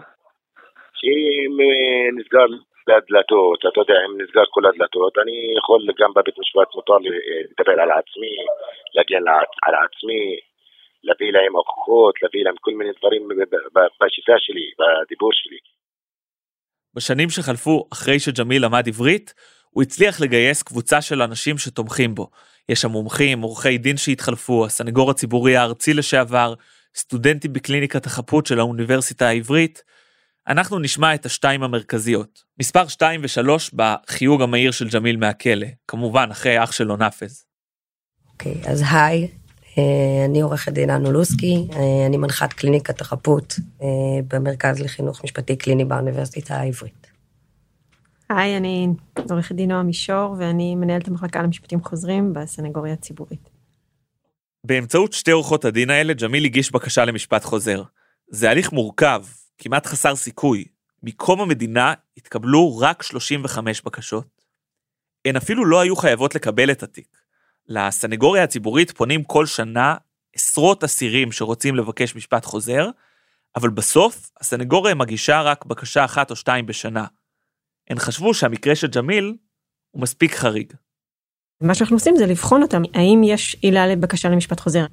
שאם 0.98 1.52
אה, 1.60 2.06
נסגר 2.18 2.46
הדלתות, 2.96 3.58
אתה 3.68 3.80
יודע, 3.80 3.98
אם 4.06 4.20
נסגר 4.22 4.46
כל 4.50 4.66
הדלתות, 4.66 5.18
אני 5.22 5.36
יכול 5.58 5.80
גם 6.00 6.10
בבית 6.16 6.38
משפט 6.38 6.74
מותר 6.74 6.92
אה, 6.92 7.40
לדבר 7.50 7.76
על 7.82 7.90
עצמי, 7.90 8.34
להגן 8.94 9.24
על- 9.66 9.74
עצמי, 9.86 10.22
להביא 11.04 11.32
להם 11.32 11.56
הוכחות, 11.56 12.14
להביא 12.22 12.44
להם 12.44 12.54
כל 12.60 12.70
מיני 12.70 12.92
דברים 12.98 13.22
בשיטה 14.00 14.32
שלי, 14.38 14.66
בדיבור 14.78 15.30
שלי. 15.32 15.58
בשנים 16.94 17.30
שחלפו 17.30 17.88
אחרי 17.92 18.18
שג'מיל 18.18 18.64
למד 18.64 18.84
עברית, 18.88 19.34
הוא 19.72 19.82
הצליח 19.82 20.20
לגייס 20.20 20.62
קבוצה 20.62 21.00
של 21.00 21.22
אנשים 21.22 21.58
שתומכים 21.58 22.14
בו. 22.14 22.30
יש 22.68 22.80
שם 22.80 22.90
מומחים, 22.90 23.40
עורכי 23.40 23.78
דין 23.78 23.96
שהתחלפו, 23.96 24.66
הסנגור 24.66 25.10
הציבורי 25.10 25.56
הארצי 25.56 25.94
לשעבר, 25.94 26.54
סטודנטים 26.96 27.52
בקליניקת 27.52 28.06
החפות 28.06 28.46
של 28.46 28.58
האוניברסיטה 28.58 29.28
העברית. 29.28 29.82
אנחנו 30.48 30.78
נשמע 30.78 31.14
את 31.14 31.26
השתיים 31.26 31.62
המרכזיות. 31.62 32.42
מספר 32.60 32.88
2 32.88 33.20
ו-3 33.22 33.74
בחיוג 33.74 34.42
המהיר 34.42 34.70
של 34.70 34.88
ג'מיל 34.88 35.16
מהכלא, 35.16 35.66
כמובן 35.88 36.28
אחרי 36.30 36.64
אח 36.64 36.72
שלו 36.72 36.96
נאפז. 36.96 37.44
אוקיי, 38.32 38.54
אז 38.66 38.82
היי, 38.90 39.28
אה, 39.78 40.24
אני 40.24 40.40
עורכת 40.40 40.72
דין 40.72 40.90
אנו 40.90 41.12
לוסקי, 41.12 41.66
אה, 41.72 42.06
אני 42.06 42.16
מנחת 42.16 42.52
קליניקת 42.52 43.00
החפות 43.00 43.54
אה, 43.82 43.86
במרכז 44.28 44.80
לחינוך 44.80 45.24
משפטי 45.24 45.56
קליני 45.56 45.84
באוניברסיטה 45.84 46.56
העברית. 46.56 47.11
היי, 48.28 48.56
אני 48.56 48.88
עורכת 49.30 49.54
דין 49.54 49.70
נועה 49.70 49.82
מישור, 49.82 50.36
ואני 50.38 50.74
מנהלת 50.74 51.08
המחלקה 51.08 51.42
למשפטים 51.42 51.84
חוזרים 51.84 52.32
בסנגוריה 52.32 52.92
הציבורית. 52.92 53.50
באמצעות 54.64 55.12
שתי 55.12 55.30
עורכות 55.30 55.64
הדין 55.64 55.90
האלה, 55.90 56.12
ג'מיל 56.12 56.44
הגיש 56.44 56.72
בקשה 56.72 57.04
למשפט 57.04 57.44
חוזר. 57.44 57.82
זה 58.28 58.50
הליך 58.50 58.72
מורכב, 58.72 59.24
כמעט 59.58 59.86
חסר 59.86 60.16
סיכוי. 60.16 60.64
מקום 61.02 61.40
המדינה 61.40 61.94
התקבלו 62.16 62.78
רק 62.78 63.02
35 63.02 63.82
בקשות. 63.82 64.26
הן 65.24 65.36
אפילו 65.36 65.64
לא 65.64 65.80
היו 65.80 65.96
חייבות 65.96 66.34
לקבל 66.34 66.70
את 66.70 66.82
התיק. 66.82 67.16
לסנגוריה 67.68 68.44
הציבורית 68.44 68.90
פונים 68.90 69.24
כל 69.24 69.46
שנה 69.46 69.96
עשרות 70.34 70.84
אסירים 70.84 71.32
שרוצים 71.32 71.76
לבקש 71.76 72.16
משפט 72.16 72.44
חוזר, 72.44 72.88
אבל 73.56 73.70
בסוף 73.70 74.30
הסנגוריה 74.40 74.94
מגישה 74.94 75.42
רק 75.42 75.64
בקשה 75.64 76.04
אחת 76.04 76.30
או 76.30 76.36
שתיים 76.36 76.66
בשנה. 76.66 77.06
הן 77.90 77.98
חשבו 77.98 78.34
שהמקרה 78.34 78.76
של 78.76 78.86
ג'מיל 78.86 79.36
הוא 79.90 80.02
מספיק 80.02 80.34
חריג. 80.34 80.72
מה 81.62 81.74
שאנחנו 81.74 81.96
עושים 81.96 82.16
זה 82.16 82.26
לבחון 82.26 82.62
אותם, 82.62 82.82
האם 82.94 83.20
יש 83.24 83.56
עילה 83.60 83.86
לבקשה 83.86 84.28
למשפט 84.28 84.60
חוזר. 84.60 84.86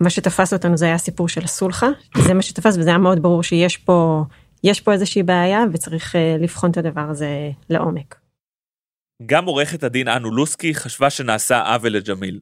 מה 0.00 0.10
שתפס 0.10 0.52
אותנו 0.52 0.76
זה 0.76 0.84
היה 0.84 0.94
הסיפור 0.94 1.28
של 1.28 1.44
הסולחה, 1.44 1.86
זה 2.26 2.34
מה 2.34 2.42
שתפס 2.42 2.76
וזה 2.76 2.88
היה 2.88 2.98
מאוד 2.98 3.22
ברור 3.22 3.42
שיש 3.42 3.76
פה, 3.76 4.24
יש 4.64 4.80
פה 4.80 4.92
איזושהי 4.92 5.22
בעיה 5.22 5.60
וצריך 5.72 6.16
אה, 6.16 6.36
לבחון 6.40 6.70
את 6.70 6.76
הדבר 6.76 7.06
הזה 7.10 7.50
לעומק. 7.70 8.14
גם 9.26 9.44
עורכת 9.44 9.82
הדין 9.82 10.08
אנו 10.08 10.30
לוסקי 10.30 10.74
חשבה 10.74 11.10
שנעשה 11.10 11.60
עוול 11.60 11.92
לג'מיל. 11.92 12.40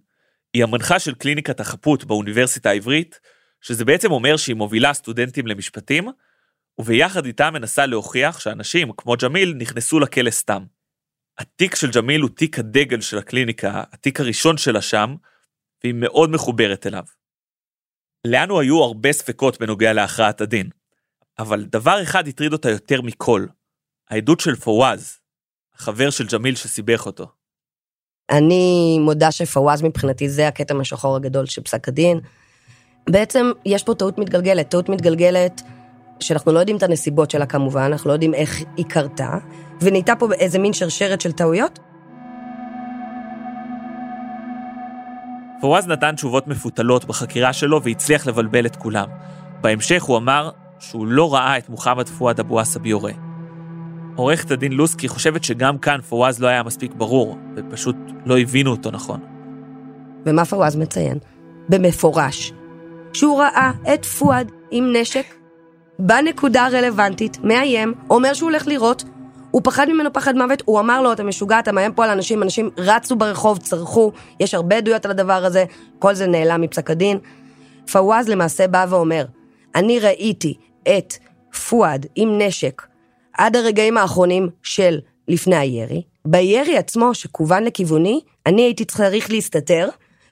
היא 0.55 0.63
המנחה 0.63 0.99
של 0.99 1.15
קליניקת 1.15 1.61
החפות 1.61 2.05
באוניברסיטה 2.05 2.71
העברית, 2.71 3.21
שזה 3.61 3.85
בעצם 3.85 4.11
אומר 4.11 4.37
שהיא 4.37 4.57
מובילה 4.57 4.95
סטודנטים 4.95 5.47
למשפטים, 5.47 6.09
וביחד 6.81 7.27
איתה 7.27 7.51
מנסה 7.51 7.87
להוכיח 7.87 8.39
שאנשים 8.39 8.93
כמו 8.97 9.15
ג'מיל 9.23 9.55
נכנסו 9.59 10.01
לכלא 10.01 10.31
סתם. 10.31 10.65
התיק 11.39 11.75
של 11.75 11.91
ג'מיל 11.91 12.21
הוא 12.21 12.31
תיק 12.31 12.59
הדגל 12.59 13.01
של 13.01 13.19
הקליניקה, 13.19 13.83
התיק 13.93 14.21
הראשון 14.21 14.57
שלה 14.57 14.83
שם, 14.83 15.15
והיא 15.85 15.95
מאוד 15.97 16.31
מחוברת 16.31 16.87
אליו. 16.87 17.05
לאנו 18.27 18.61
היו 18.61 18.83
הרבה 18.83 19.13
ספקות 19.13 19.61
בנוגע 19.61 19.93
להכרעת 19.93 20.41
הדין, 20.41 20.71
אבל 21.39 21.65
דבר 21.65 22.03
אחד 22.03 22.29
הטריד 22.29 22.53
אותה 22.53 22.71
יותר 22.71 23.03
מכל, 23.03 23.47
העדות 24.11 24.41
של 24.41 24.57
פווז, 24.57 25.19
החבר 25.75 26.11
של 26.11 26.27
ג'מיל 26.27 26.55
שסיבך 26.55 27.07
אותו. 27.07 27.27
אני 28.31 28.99
מודה 29.01 29.33
שפווז 29.33 29.83
מבחינתי 29.83 30.29
זה 30.29 30.49
הכתם 30.49 30.81
השחור 30.81 31.17
הגדול 31.17 31.47
של 31.47 31.63
פסק 31.63 31.89
הדין. 31.89 32.21
בעצם 33.11 33.51
יש 33.65 33.83
פה 33.83 33.95
טעות 33.95 34.19
מתגלגלת, 34.19 34.71
טעות 34.71 34.89
מתגלגלת 34.89 35.63
שאנחנו 36.21 36.53
לא 36.53 36.59
יודעים 36.59 36.77
את 36.77 36.83
הנסיבות 36.83 37.31
שלה 37.31 37.47
כמובן, 37.47 37.83
אנחנו 37.83 38.09
לא 38.09 38.13
יודעים 38.13 38.35
איך 38.35 38.63
היא 38.77 38.87
קרתה, 38.87 39.39
ונהייתה 39.81 40.17
פה 40.17 40.33
איזה 40.33 40.59
מין 40.59 40.73
שרשרת 40.73 41.21
של 41.21 41.33
טעויות. 41.33 41.79
פווז 45.61 45.87
נתן 45.87 46.15
תשובות 46.15 46.47
מפותלות 46.47 47.05
בחקירה 47.05 47.53
שלו 47.53 47.83
והצליח 47.83 48.27
לבלבל 48.27 48.67
את 48.67 48.77
כולם. 48.77 49.09
בהמשך 49.61 50.03
הוא 50.03 50.17
אמר 50.17 50.51
שהוא 50.79 51.07
לא 51.07 51.35
ראה 51.35 51.59
את 51.59 51.69
מוחמד 51.69 52.09
פואד 52.09 52.41
אבו 52.41 52.61
עסב 52.61 52.87
יורה. 52.87 53.13
עורכת 54.17 54.51
הדין 54.51 54.73
לוסקי 54.73 55.09
חושבת 55.09 55.45
שגם 55.45 55.79
כאן 55.79 56.01
פווז 56.01 56.41
לא 56.41 56.47
היה 56.47 56.63
מספיק 56.63 56.95
ברור, 56.95 57.39
ופשוט 57.57 57.97
לא 58.27 58.39
הבינו 58.39 58.71
אותו 58.71 58.91
נכון. 58.91 59.21
ומה 60.27 60.45
פווז 60.45 60.77
מציין? 60.77 61.19
במפורש, 61.69 62.53
שהוא 63.13 63.41
ראה 63.41 63.71
את 63.95 64.05
פואד 64.05 64.53
עם 64.71 64.93
נשק 64.97 65.27
בנקודה 65.99 66.67
הרלוונטית, 66.67 67.39
מאיים, 67.43 67.95
אומר 68.11 68.35
שהוא 68.35 68.51
הולך 68.51 68.67
לירות, 68.67 69.05
הוא 69.51 69.61
פחד 69.65 69.89
ממנו 69.89 70.13
פחד 70.13 70.37
מוות, 70.37 70.63
הוא 70.65 70.81
אמר 70.81 71.03
לו, 71.03 71.13
אתה 71.13 71.23
משוגע, 71.23 71.59
אתה 71.59 71.73
מאיים 71.73 71.93
פה 71.93 72.05
על 72.05 72.11
אנשים, 72.11 72.43
אנשים 72.43 72.71
רצו 72.79 73.17
ברחוב, 73.17 73.59
צרחו, 73.59 74.13
יש 74.41 74.55
הרבה 74.55 74.77
עדויות 74.77 75.05
על 75.05 75.11
הדבר 75.11 75.45
הזה, 75.45 75.65
כל 75.99 76.15
זה 76.15 76.27
נעלם 76.27 76.61
מפסק 76.61 76.91
הדין. 76.91 77.19
פווז 77.93 78.29
למעשה 78.29 78.69
בא 78.69 78.87
ואומר, 78.89 79.25
אני 79.75 79.99
ראיתי 79.99 80.55
את 80.83 81.15
פואד 81.69 82.07
עם 82.15 82.39
נשק 82.39 82.83
עד 83.33 83.57
הרגעים 83.57 83.99
האחרונים 83.99 84.49
של 84.63 84.99
לפני 85.29 85.57
הירי. 85.57 86.03
בירי 86.25 86.77
עצמו, 86.77 87.15
שכוון 87.15 87.65
לכיווני, 87.65 88.21
אני 88.47 88.63
הייתי 88.63 88.85
צריך 88.85 89.31
להסתתר, 89.31 89.89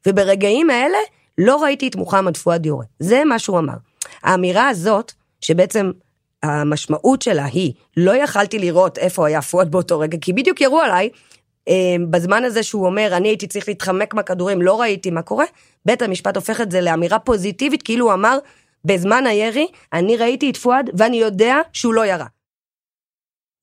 וברגעים 0.07 0.70
האלה 0.70 0.98
לא 1.38 1.62
ראיתי 1.62 1.88
את 1.88 1.96
מוחמד 1.96 2.37
פואד 2.37 2.66
יורה. 2.66 2.85
זה 2.98 3.25
מה 3.25 3.38
שהוא 3.38 3.59
אמר. 3.59 3.77
האמירה 4.22 4.68
הזאת, 4.68 5.12
שבעצם 5.42 5.90
המשמעות 6.42 7.22
שלה 7.22 7.44
היא, 7.44 7.72
לא 7.96 8.16
יכלתי 8.16 8.59
לראות 8.59 8.98
איפה 8.98 9.26
היה 9.26 9.42
פואד 9.42 9.70
באותו 9.70 9.98
רגע, 9.98 10.18
כי 10.20 10.33
בדיוק 10.33 10.61
ירו 10.61 10.81
עליי, 10.81 11.09
אה, 11.68 11.96
בזמן 12.11 12.44
הזה 12.44 12.62
שהוא 12.62 12.87
אומר, 12.87 13.12
אני 13.16 13.28
הייתי 13.28 13.46
צריך 13.46 13.68
להתחמק 13.68 14.14
מהכדורים, 14.14 14.62
לא 14.62 14.81
ראיתי 14.81 15.11
מה 15.11 15.22
קורה, 15.22 15.44
בית 15.87 16.02
המשפט 16.02 16.37
הופך 16.37 16.61
את 16.61 16.70
זה 16.70 16.81
לאמירה 16.81 17.18
פוזיטיבית, 17.18 17.83
כאילו 17.83 18.07
הוא 18.07 18.14
אמר, 18.14 18.38
בזמן 18.85 19.26
הירי, 19.26 19.66
אני 19.92 20.16
ראיתי 20.16 20.50
את 20.50 20.57
פואד, 20.57 20.90
ואני 20.98 21.16
יודע 21.16 21.57
שהוא 21.72 21.94
לא 21.94 22.07
ירה. 22.07 22.26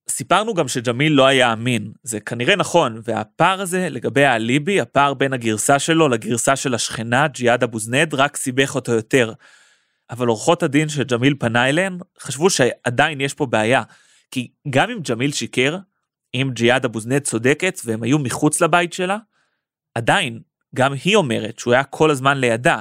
סיפרנו 0.09 0.53
גם 0.53 0.67
שג'מיל 0.67 1.13
לא 1.13 1.25
היה 1.25 1.53
אמין, 1.53 1.91
זה 2.03 2.19
כנראה 2.19 2.55
נכון, 2.55 3.01
והפער 3.03 3.61
הזה 3.61 3.89
לגבי 3.89 4.25
האליבי, 4.25 4.81
הפער 4.81 5.13
בין 5.13 5.33
הגרסה 5.33 5.79
שלו 5.79 6.09
לגרסה 6.09 6.55
של 6.55 6.73
השכנה, 6.73 7.27
ג'יהאד 7.27 7.63
אבו 7.63 7.79
זנד, 7.79 8.13
רק 8.13 8.37
סיבך 8.37 8.75
אותו 8.75 8.91
יותר. 8.91 9.33
אבל 10.09 10.27
עורכות 10.27 10.63
הדין 10.63 10.89
שג'מיל 10.89 11.35
פנה 11.39 11.69
אליהן, 11.69 11.97
חשבו 12.19 12.49
שעדיין 12.49 13.21
יש 13.21 13.33
פה 13.33 13.45
בעיה. 13.45 13.83
כי 14.31 14.51
גם 14.69 14.89
אם 14.89 14.99
ג'מיל 15.09 15.31
שיקר, 15.31 15.77
אם 16.33 16.49
ג'יהאד 16.53 16.85
אבו 16.85 16.99
זנד 16.99 17.21
צודקת 17.21 17.79
והם 17.85 18.03
היו 18.03 18.19
מחוץ 18.19 18.61
לבית 18.61 18.93
שלה, 18.93 19.17
עדיין, 19.95 20.39
גם 20.75 20.93
היא 21.03 21.15
אומרת 21.15 21.59
שהוא 21.59 21.73
היה 21.73 21.83
כל 21.83 22.11
הזמן 22.11 22.37
לידה. 22.37 22.79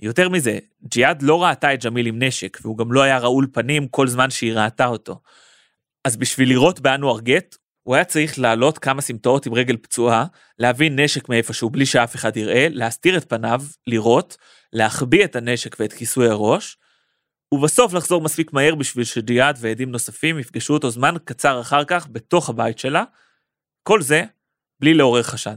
יותר 0.00 0.28
מזה, 0.28 0.58
ג'יהאד 0.84 1.22
לא 1.22 1.44
ראתה 1.44 1.74
את 1.74 1.84
ג'מיל 1.84 2.06
עם 2.06 2.22
נשק, 2.22 2.58
והוא 2.62 2.78
גם 2.78 2.92
לא 2.92 3.02
היה 3.02 3.18
רעול 3.18 3.46
פנים 3.52 3.88
כל 3.88 4.08
זמן 4.08 4.30
שהיא 4.30 4.52
ראתה 4.52 4.86
אותו. 4.86 5.20
אז 6.04 6.16
בשביל 6.16 6.48
לראות 6.48 6.80
באנואר 6.80 7.20
גט, 7.20 7.56
הוא 7.82 7.94
היה 7.94 8.04
צריך 8.04 8.38
לעלות 8.38 8.78
כמה 8.78 9.00
סמטאות 9.00 9.46
עם 9.46 9.54
רגל 9.54 9.76
פצועה, 9.76 10.24
להביא 10.58 10.90
נשק 10.90 11.28
מאיפשהו 11.28 11.70
בלי 11.70 11.86
שאף 11.86 12.14
אחד 12.14 12.36
יראה, 12.36 12.66
להסתיר 12.70 13.16
את 13.16 13.28
פניו, 13.28 13.60
לירות, 13.86 14.36
להחביא 14.72 15.24
את 15.24 15.36
הנשק 15.36 15.76
ואת 15.80 15.92
כיסוי 15.92 16.28
הראש, 16.28 16.76
ובסוף 17.54 17.92
לחזור 17.92 18.20
מספיק 18.20 18.52
מהר 18.52 18.74
בשביל 18.74 19.04
שדיאד 19.04 19.58
ועדים 19.60 19.90
נוספים 19.90 20.38
יפגשו 20.38 20.74
אותו 20.74 20.90
זמן 20.90 21.14
קצר 21.24 21.60
אחר 21.60 21.84
כך 21.84 22.08
בתוך 22.12 22.50
הבית 22.50 22.78
שלה. 22.78 23.04
כל 23.82 24.02
זה 24.02 24.24
בלי 24.80 24.94
לעורר 24.94 25.22
חשד. 25.22 25.56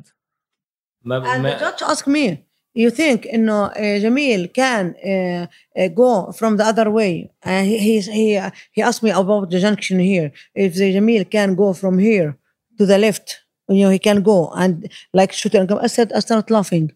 you 2.74 2.90
think 2.90 3.26
إنه 3.26 3.70
uh, 3.70 4.00
Jamil 4.02 4.52
can 4.54 4.94
uh, 5.04 5.46
uh, 5.76 5.88
go 5.88 6.32
from 6.32 6.56
the 6.56 6.64
other 6.64 6.90
way? 6.90 7.30
Uh, 7.44 7.62
he, 7.62 7.78
he, 7.78 8.00
he, 8.00 8.36
uh, 8.36 8.50
he 8.72 8.82
asked 8.82 9.02
me 9.02 9.10
about 9.10 9.50
the 9.50 9.58
junction 9.58 9.98
here. 9.98 10.32
If 10.54 10.74
the 10.74 10.94
Jamil 10.94 11.28
can 11.30 11.54
go 11.54 11.72
from 11.72 11.98
here 11.98 12.36
to 12.78 12.86
the 12.86 12.98
left, 12.98 13.40
you 13.68 13.84
know, 13.84 13.90
he 13.90 13.98
can 13.98 14.22
go 14.22 14.50
and 14.54 14.90
like 15.12 15.32
shoot 15.32 15.54
and 15.54 15.68
come. 15.68 15.78
I 15.82 15.88
said, 15.88 16.12
I 16.12 16.20
started 16.20 16.50
laughing. 16.50 16.92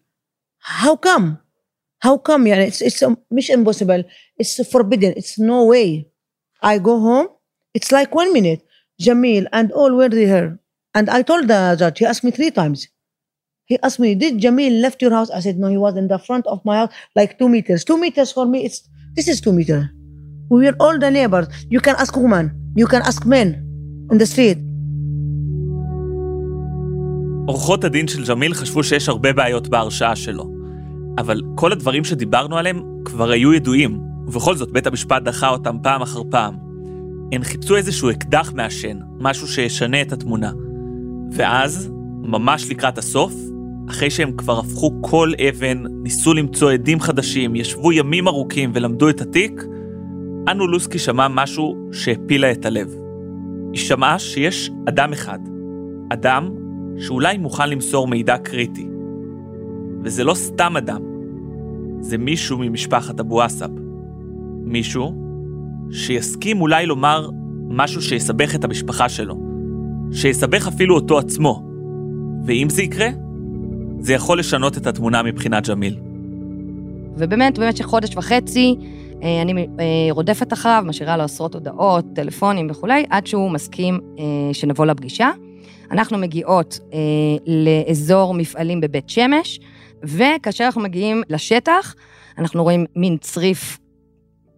How 0.59 0.95
come? 0.95 1.39
How 1.99 2.17
come? 2.17 2.47
Yeah, 2.47 2.55
it's, 2.59 2.81
it's 2.81 3.01
um, 3.03 3.17
مش 3.31 3.51
impossible. 3.51 4.03
It's 4.37 4.65
forbidden. 4.71 5.13
It's 5.17 5.37
no 5.37 5.65
way. 5.65 6.07
I 6.61 6.77
go 6.79 6.99
home. 6.99 7.27
It's 7.73 7.91
like 7.91 8.15
one 8.15 8.31
minute. 8.31 8.61
Jamil 9.01 9.47
and 9.51 9.71
all 9.71 9.93
were 9.93 10.09
there. 10.09 10.59
And 10.95 11.09
I 11.09 11.23
told 11.23 11.47
the 11.47 11.75
judge, 11.77 11.99
he 11.99 12.05
asked 12.05 12.23
me 12.23 12.31
three 12.31 12.51
times. 12.51 12.87
He 13.70 13.76
asked 13.82 14.00
me, 14.00 14.14
did 14.14 14.40
Jamil 14.40 14.80
left 14.80 15.02
your 15.02 15.10
house? 15.10 15.30
I 15.30 15.40
said, 15.40 15.58
no, 15.58 15.68
he 15.68 15.76
was 15.76 15.94
in 15.94 16.08
the 16.08 16.18
front 16.18 16.46
of 16.46 16.58
my 16.64 16.76
house, 16.78 16.92
like 17.14 17.38
two 17.38 17.50
meters. 17.50 17.84
Two 17.84 17.98
meters 17.98 18.32
for 18.32 18.46
me, 18.46 18.64
it's 18.64 18.78
This 19.16 19.28
is 19.28 19.40
two 19.40 19.52
meter. 19.52 19.80
We 20.48 20.64
were 20.64 20.76
all 20.80 20.96
the 20.98 21.10
neighbors. 21.10 21.46
You 21.74 21.80
can 21.80 21.96
ask 22.02 22.16
women. 22.16 22.46
You 22.76 22.86
can 22.86 23.02
ask 23.10 23.20
men 23.26 23.48
in 24.12 24.18
the 24.18 24.26
street. 24.26 24.58
עורכות 27.46 27.84
הדין 27.84 28.08
של 28.08 28.24
ג'מיל 28.28 28.54
חשבו 28.54 28.84
שיש 28.84 29.08
הרבה 29.08 29.32
בעיות 29.32 29.68
בהרשעה 29.68 30.16
שלו. 30.16 30.50
אבל 31.18 31.40
כל 31.54 31.72
הדברים 31.72 32.04
שדיברנו 32.04 32.58
עליהם 32.58 32.82
כבר 33.04 33.30
היו 33.30 33.54
ידועים, 33.54 34.00
ובכל 34.26 34.56
זאת 34.56 34.72
בית 34.72 34.86
המשפט 34.86 35.22
דחה 35.22 35.48
אותם 35.48 35.76
פעם 35.82 36.02
אחר 36.02 36.22
פעם. 36.30 36.56
הן 37.32 37.44
חיפשו 37.44 37.76
איזשהו 37.76 38.10
אקדח 38.10 38.52
מעשן, 38.54 38.98
משהו 39.18 39.48
שישנה 39.48 40.02
את 40.02 40.12
התמונה. 40.12 40.52
ואז, 41.32 41.90
ממש 42.22 42.70
לקראת 42.70 42.98
הסוף, 42.98 43.34
אחרי 43.90 44.10
שהם 44.10 44.32
כבר 44.32 44.58
הפכו 44.58 44.92
כל 45.00 45.32
אבן, 45.48 45.84
ניסו 46.02 46.34
למצוא 46.34 46.72
עדים 46.72 47.00
חדשים, 47.00 47.56
ישבו 47.56 47.92
ימים 47.92 48.28
ארוכים 48.28 48.70
ולמדו 48.74 49.08
את 49.08 49.20
התיק, 49.20 49.64
אנו 50.50 50.66
לוסקי 50.66 50.98
שמע 50.98 51.28
משהו 51.28 51.76
שהפילה 51.92 52.52
את 52.52 52.66
הלב. 52.66 52.94
היא 53.72 53.80
שמעה 53.80 54.18
שיש 54.18 54.70
אדם 54.88 55.12
אחד, 55.12 55.38
אדם 56.12 56.48
שאולי 56.98 57.38
מוכן 57.38 57.70
למסור 57.70 58.08
מידע 58.08 58.38
קריטי. 58.38 58.88
וזה 60.04 60.24
לא 60.24 60.34
סתם 60.34 60.76
אדם, 60.76 61.02
זה 62.00 62.18
מישהו 62.18 62.58
ממשפחת 62.58 63.20
אבו 63.20 63.42
עסב. 63.42 63.70
מישהו 64.64 65.14
שיסכים 65.90 66.60
אולי 66.60 66.86
לומר 66.86 67.30
משהו 67.68 68.02
שיסבך 68.02 68.54
את 68.54 68.64
המשפחה 68.64 69.08
שלו, 69.08 69.38
שיסבך 70.12 70.66
אפילו 70.66 70.94
אותו 70.94 71.18
עצמו. 71.18 71.64
ואם 72.44 72.68
זה 72.70 72.82
יקרה, 72.82 73.08
זה 74.00 74.14
יכול 74.14 74.38
לשנות 74.38 74.76
את 74.76 74.86
התמונה 74.86 75.22
מבחינת 75.22 75.68
ג'מיל. 75.68 75.98
ובאמת, 77.16 77.58
במשך 77.58 77.84
חודש 77.84 78.16
וחצי, 78.16 78.76
אה, 79.22 79.42
אני 79.42 79.66
אה, 79.80 79.84
רודפת 80.10 80.52
אחריו, 80.52 80.82
משאירה 80.86 81.16
לו 81.16 81.22
עשרות 81.22 81.54
הודעות, 81.54 82.04
טלפונים 82.14 82.66
וכולי, 82.70 83.04
עד 83.10 83.26
שהוא 83.26 83.50
מסכים 83.50 84.00
אה, 84.18 84.54
שנבוא 84.54 84.86
לפגישה. 84.86 85.30
אנחנו 85.90 86.18
מגיעות 86.18 86.80
לאזור 87.46 88.34
מפעלים 88.34 88.80
בבית 88.80 89.08
שמש, 89.08 89.60
וכאשר 90.02 90.64
אנחנו 90.64 90.80
מגיעים 90.80 91.22
לשטח, 91.28 91.94
אנחנו 92.38 92.62
רואים 92.62 92.86
מין 92.96 93.16
צריף 93.20 93.78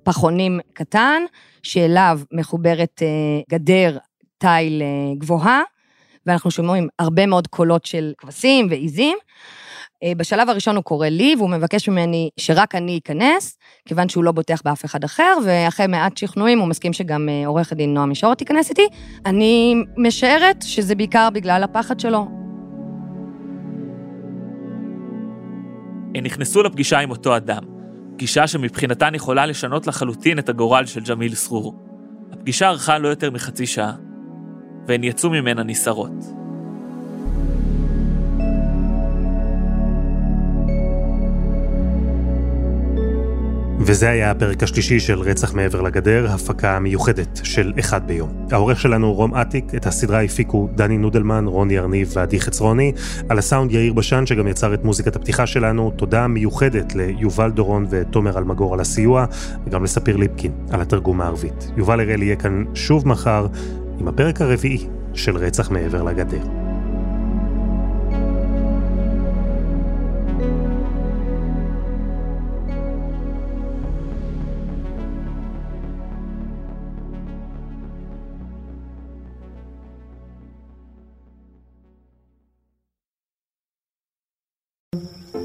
פחונים 0.03 0.61
קטן, 0.73 1.23
שאליו 1.63 2.21
מחוברת 2.33 3.03
גדר 3.51 3.99
תיל 4.39 4.83
גבוהה, 5.19 5.61
ואנחנו 6.27 6.51
שומעים 6.51 6.89
הרבה 6.99 7.27
מאוד 7.27 7.47
קולות 7.47 7.85
של 7.85 8.13
כבשים 8.19 8.67
ועיזים. 8.71 9.19
אה, 10.03 10.13
בשלב 10.17 10.49
הראשון 10.49 10.77
הוא 10.77 10.85
קורא 10.85 11.07
לי, 11.07 11.35
והוא 11.39 11.51
מבקש 11.51 11.89
ממני 11.89 12.31
שרק 12.37 12.75
אני 12.75 13.01
אכנס, 13.05 13.59
כיוון 13.85 14.09
שהוא 14.09 14.25
לא 14.25 14.33
בוטח 14.33 14.63
באף 14.65 14.85
אחד 14.85 15.05
אחר, 15.05 15.39
ואחרי 15.47 15.87
מעט 15.87 16.17
שכנועים 16.17 16.59
הוא 16.59 16.69
מסכים 16.69 16.93
שגם 16.93 17.29
אה, 17.29 17.47
עורכת 17.47 17.77
דין 17.77 17.95
נועה 17.95 18.07
מישור 18.07 18.35
תיכנס 18.35 18.71
איתי. 18.71 18.89
אני 19.27 19.75
משערת 19.97 20.63
שזה 20.63 20.95
בעיקר 20.95 21.29
בגלל 21.33 21.63
הפחד 21.65 22.01
שלו. 22.01 22.29
הם 26.15 26.25
נכנסו 26.25 26.63
לפגישה 26.63 26.99
עם 26.99 27.11
אותו 27.11 27.37
אדם, 27.37 27.63
פגישה 28.15 28.47
שמבחינתן 28.47 29.15
יכולה 29.15 29.47
לשנות 29.47 29.87
לחלוטין 29.87 30.39
את 30.39 30.49
הגורל 30.49 30.87
של 30.87 31.01
ג'מיל 31.01 31.35
סרור. 31.35 31.75
הפגישה 32.33 32.69
ארכה 32.69 32.99
לא 32.99 33.09
יותר 33.09 33.31
מחצי 33.31 33.67
שעה, 33.67 33.93
והן 34.89 35.05
יצאו 35.05 35.31
ממנה 35.31 35.63
נסערות. 35.63 36.41
וזה 43.83 44.11
היה 44.11 44.31
הפרק 44.31 44.63
השלישי 44.63 45.01
של 45.01 45.21
רצח 45.21 45.55
מעבר 45.55 45.81
לגדר, 45.81 46.27
הפקה 46.31 46.79
מיוחדת 46.79 47.41
של 47.43 47.73
אחד 47.79 48.07
ביום. 48.07 48.47
העורך 48.51 48.81
שלנו 48.81 49.15
רום 49.15 49.35
אטיק, 49.35 49.75
את 49.75 49.87
הסדרה 49.87 50.23
הפיקו 50.23 50.69
דני 50.75 50.99
נודלמן, 50.99 51.47
רוני 51.47 51.79
ארניב 51.79 52.13
ועדי 52.15 52.41
חצרוני, 52.41 52.93
על 53.29 53.39
הסאונד 53.39 53.73
יאיר 53.73 53.93
בשן 53.93 54.27
שגם 54.27 54.49
יצר 54.49 54.75
את 54.75 54.85
מוזיקת 54.85 55.17
הפתיחה 55.17 55.47
שלנו, 55.47 55.91
תודה 55.97 56.27
מיוחדת 56.27 56.95
ליובל 56.95 57.51
דורון 57.51 57.87
ותומר 57.91 58.39
אלמגור 58.39 58.75
על 58.75 58.81
הסיוע, 58.81 59.25
וגם 59.67 59.85
לספיר 59.85 60.17
ליפקין 60.17 60.53
על 60.71 60.81
התרגום 60.81 61.21
הערבית. 61.21 61.71
יובל 61.77 62.01
הראל 62.01 62.23
יהיה 62.23 62.37
כאן 62.37 62.65
שוב 62.75 63.09
מחר 63.09 63.47
עם 64.01 64.09
הפרק 64.09 64.41
הרביעי 64.41 64.87
של 65.15 65.37
רצח 65.37 65.71
מעבר 65.71 66.03
לגדר. 66.03 66.60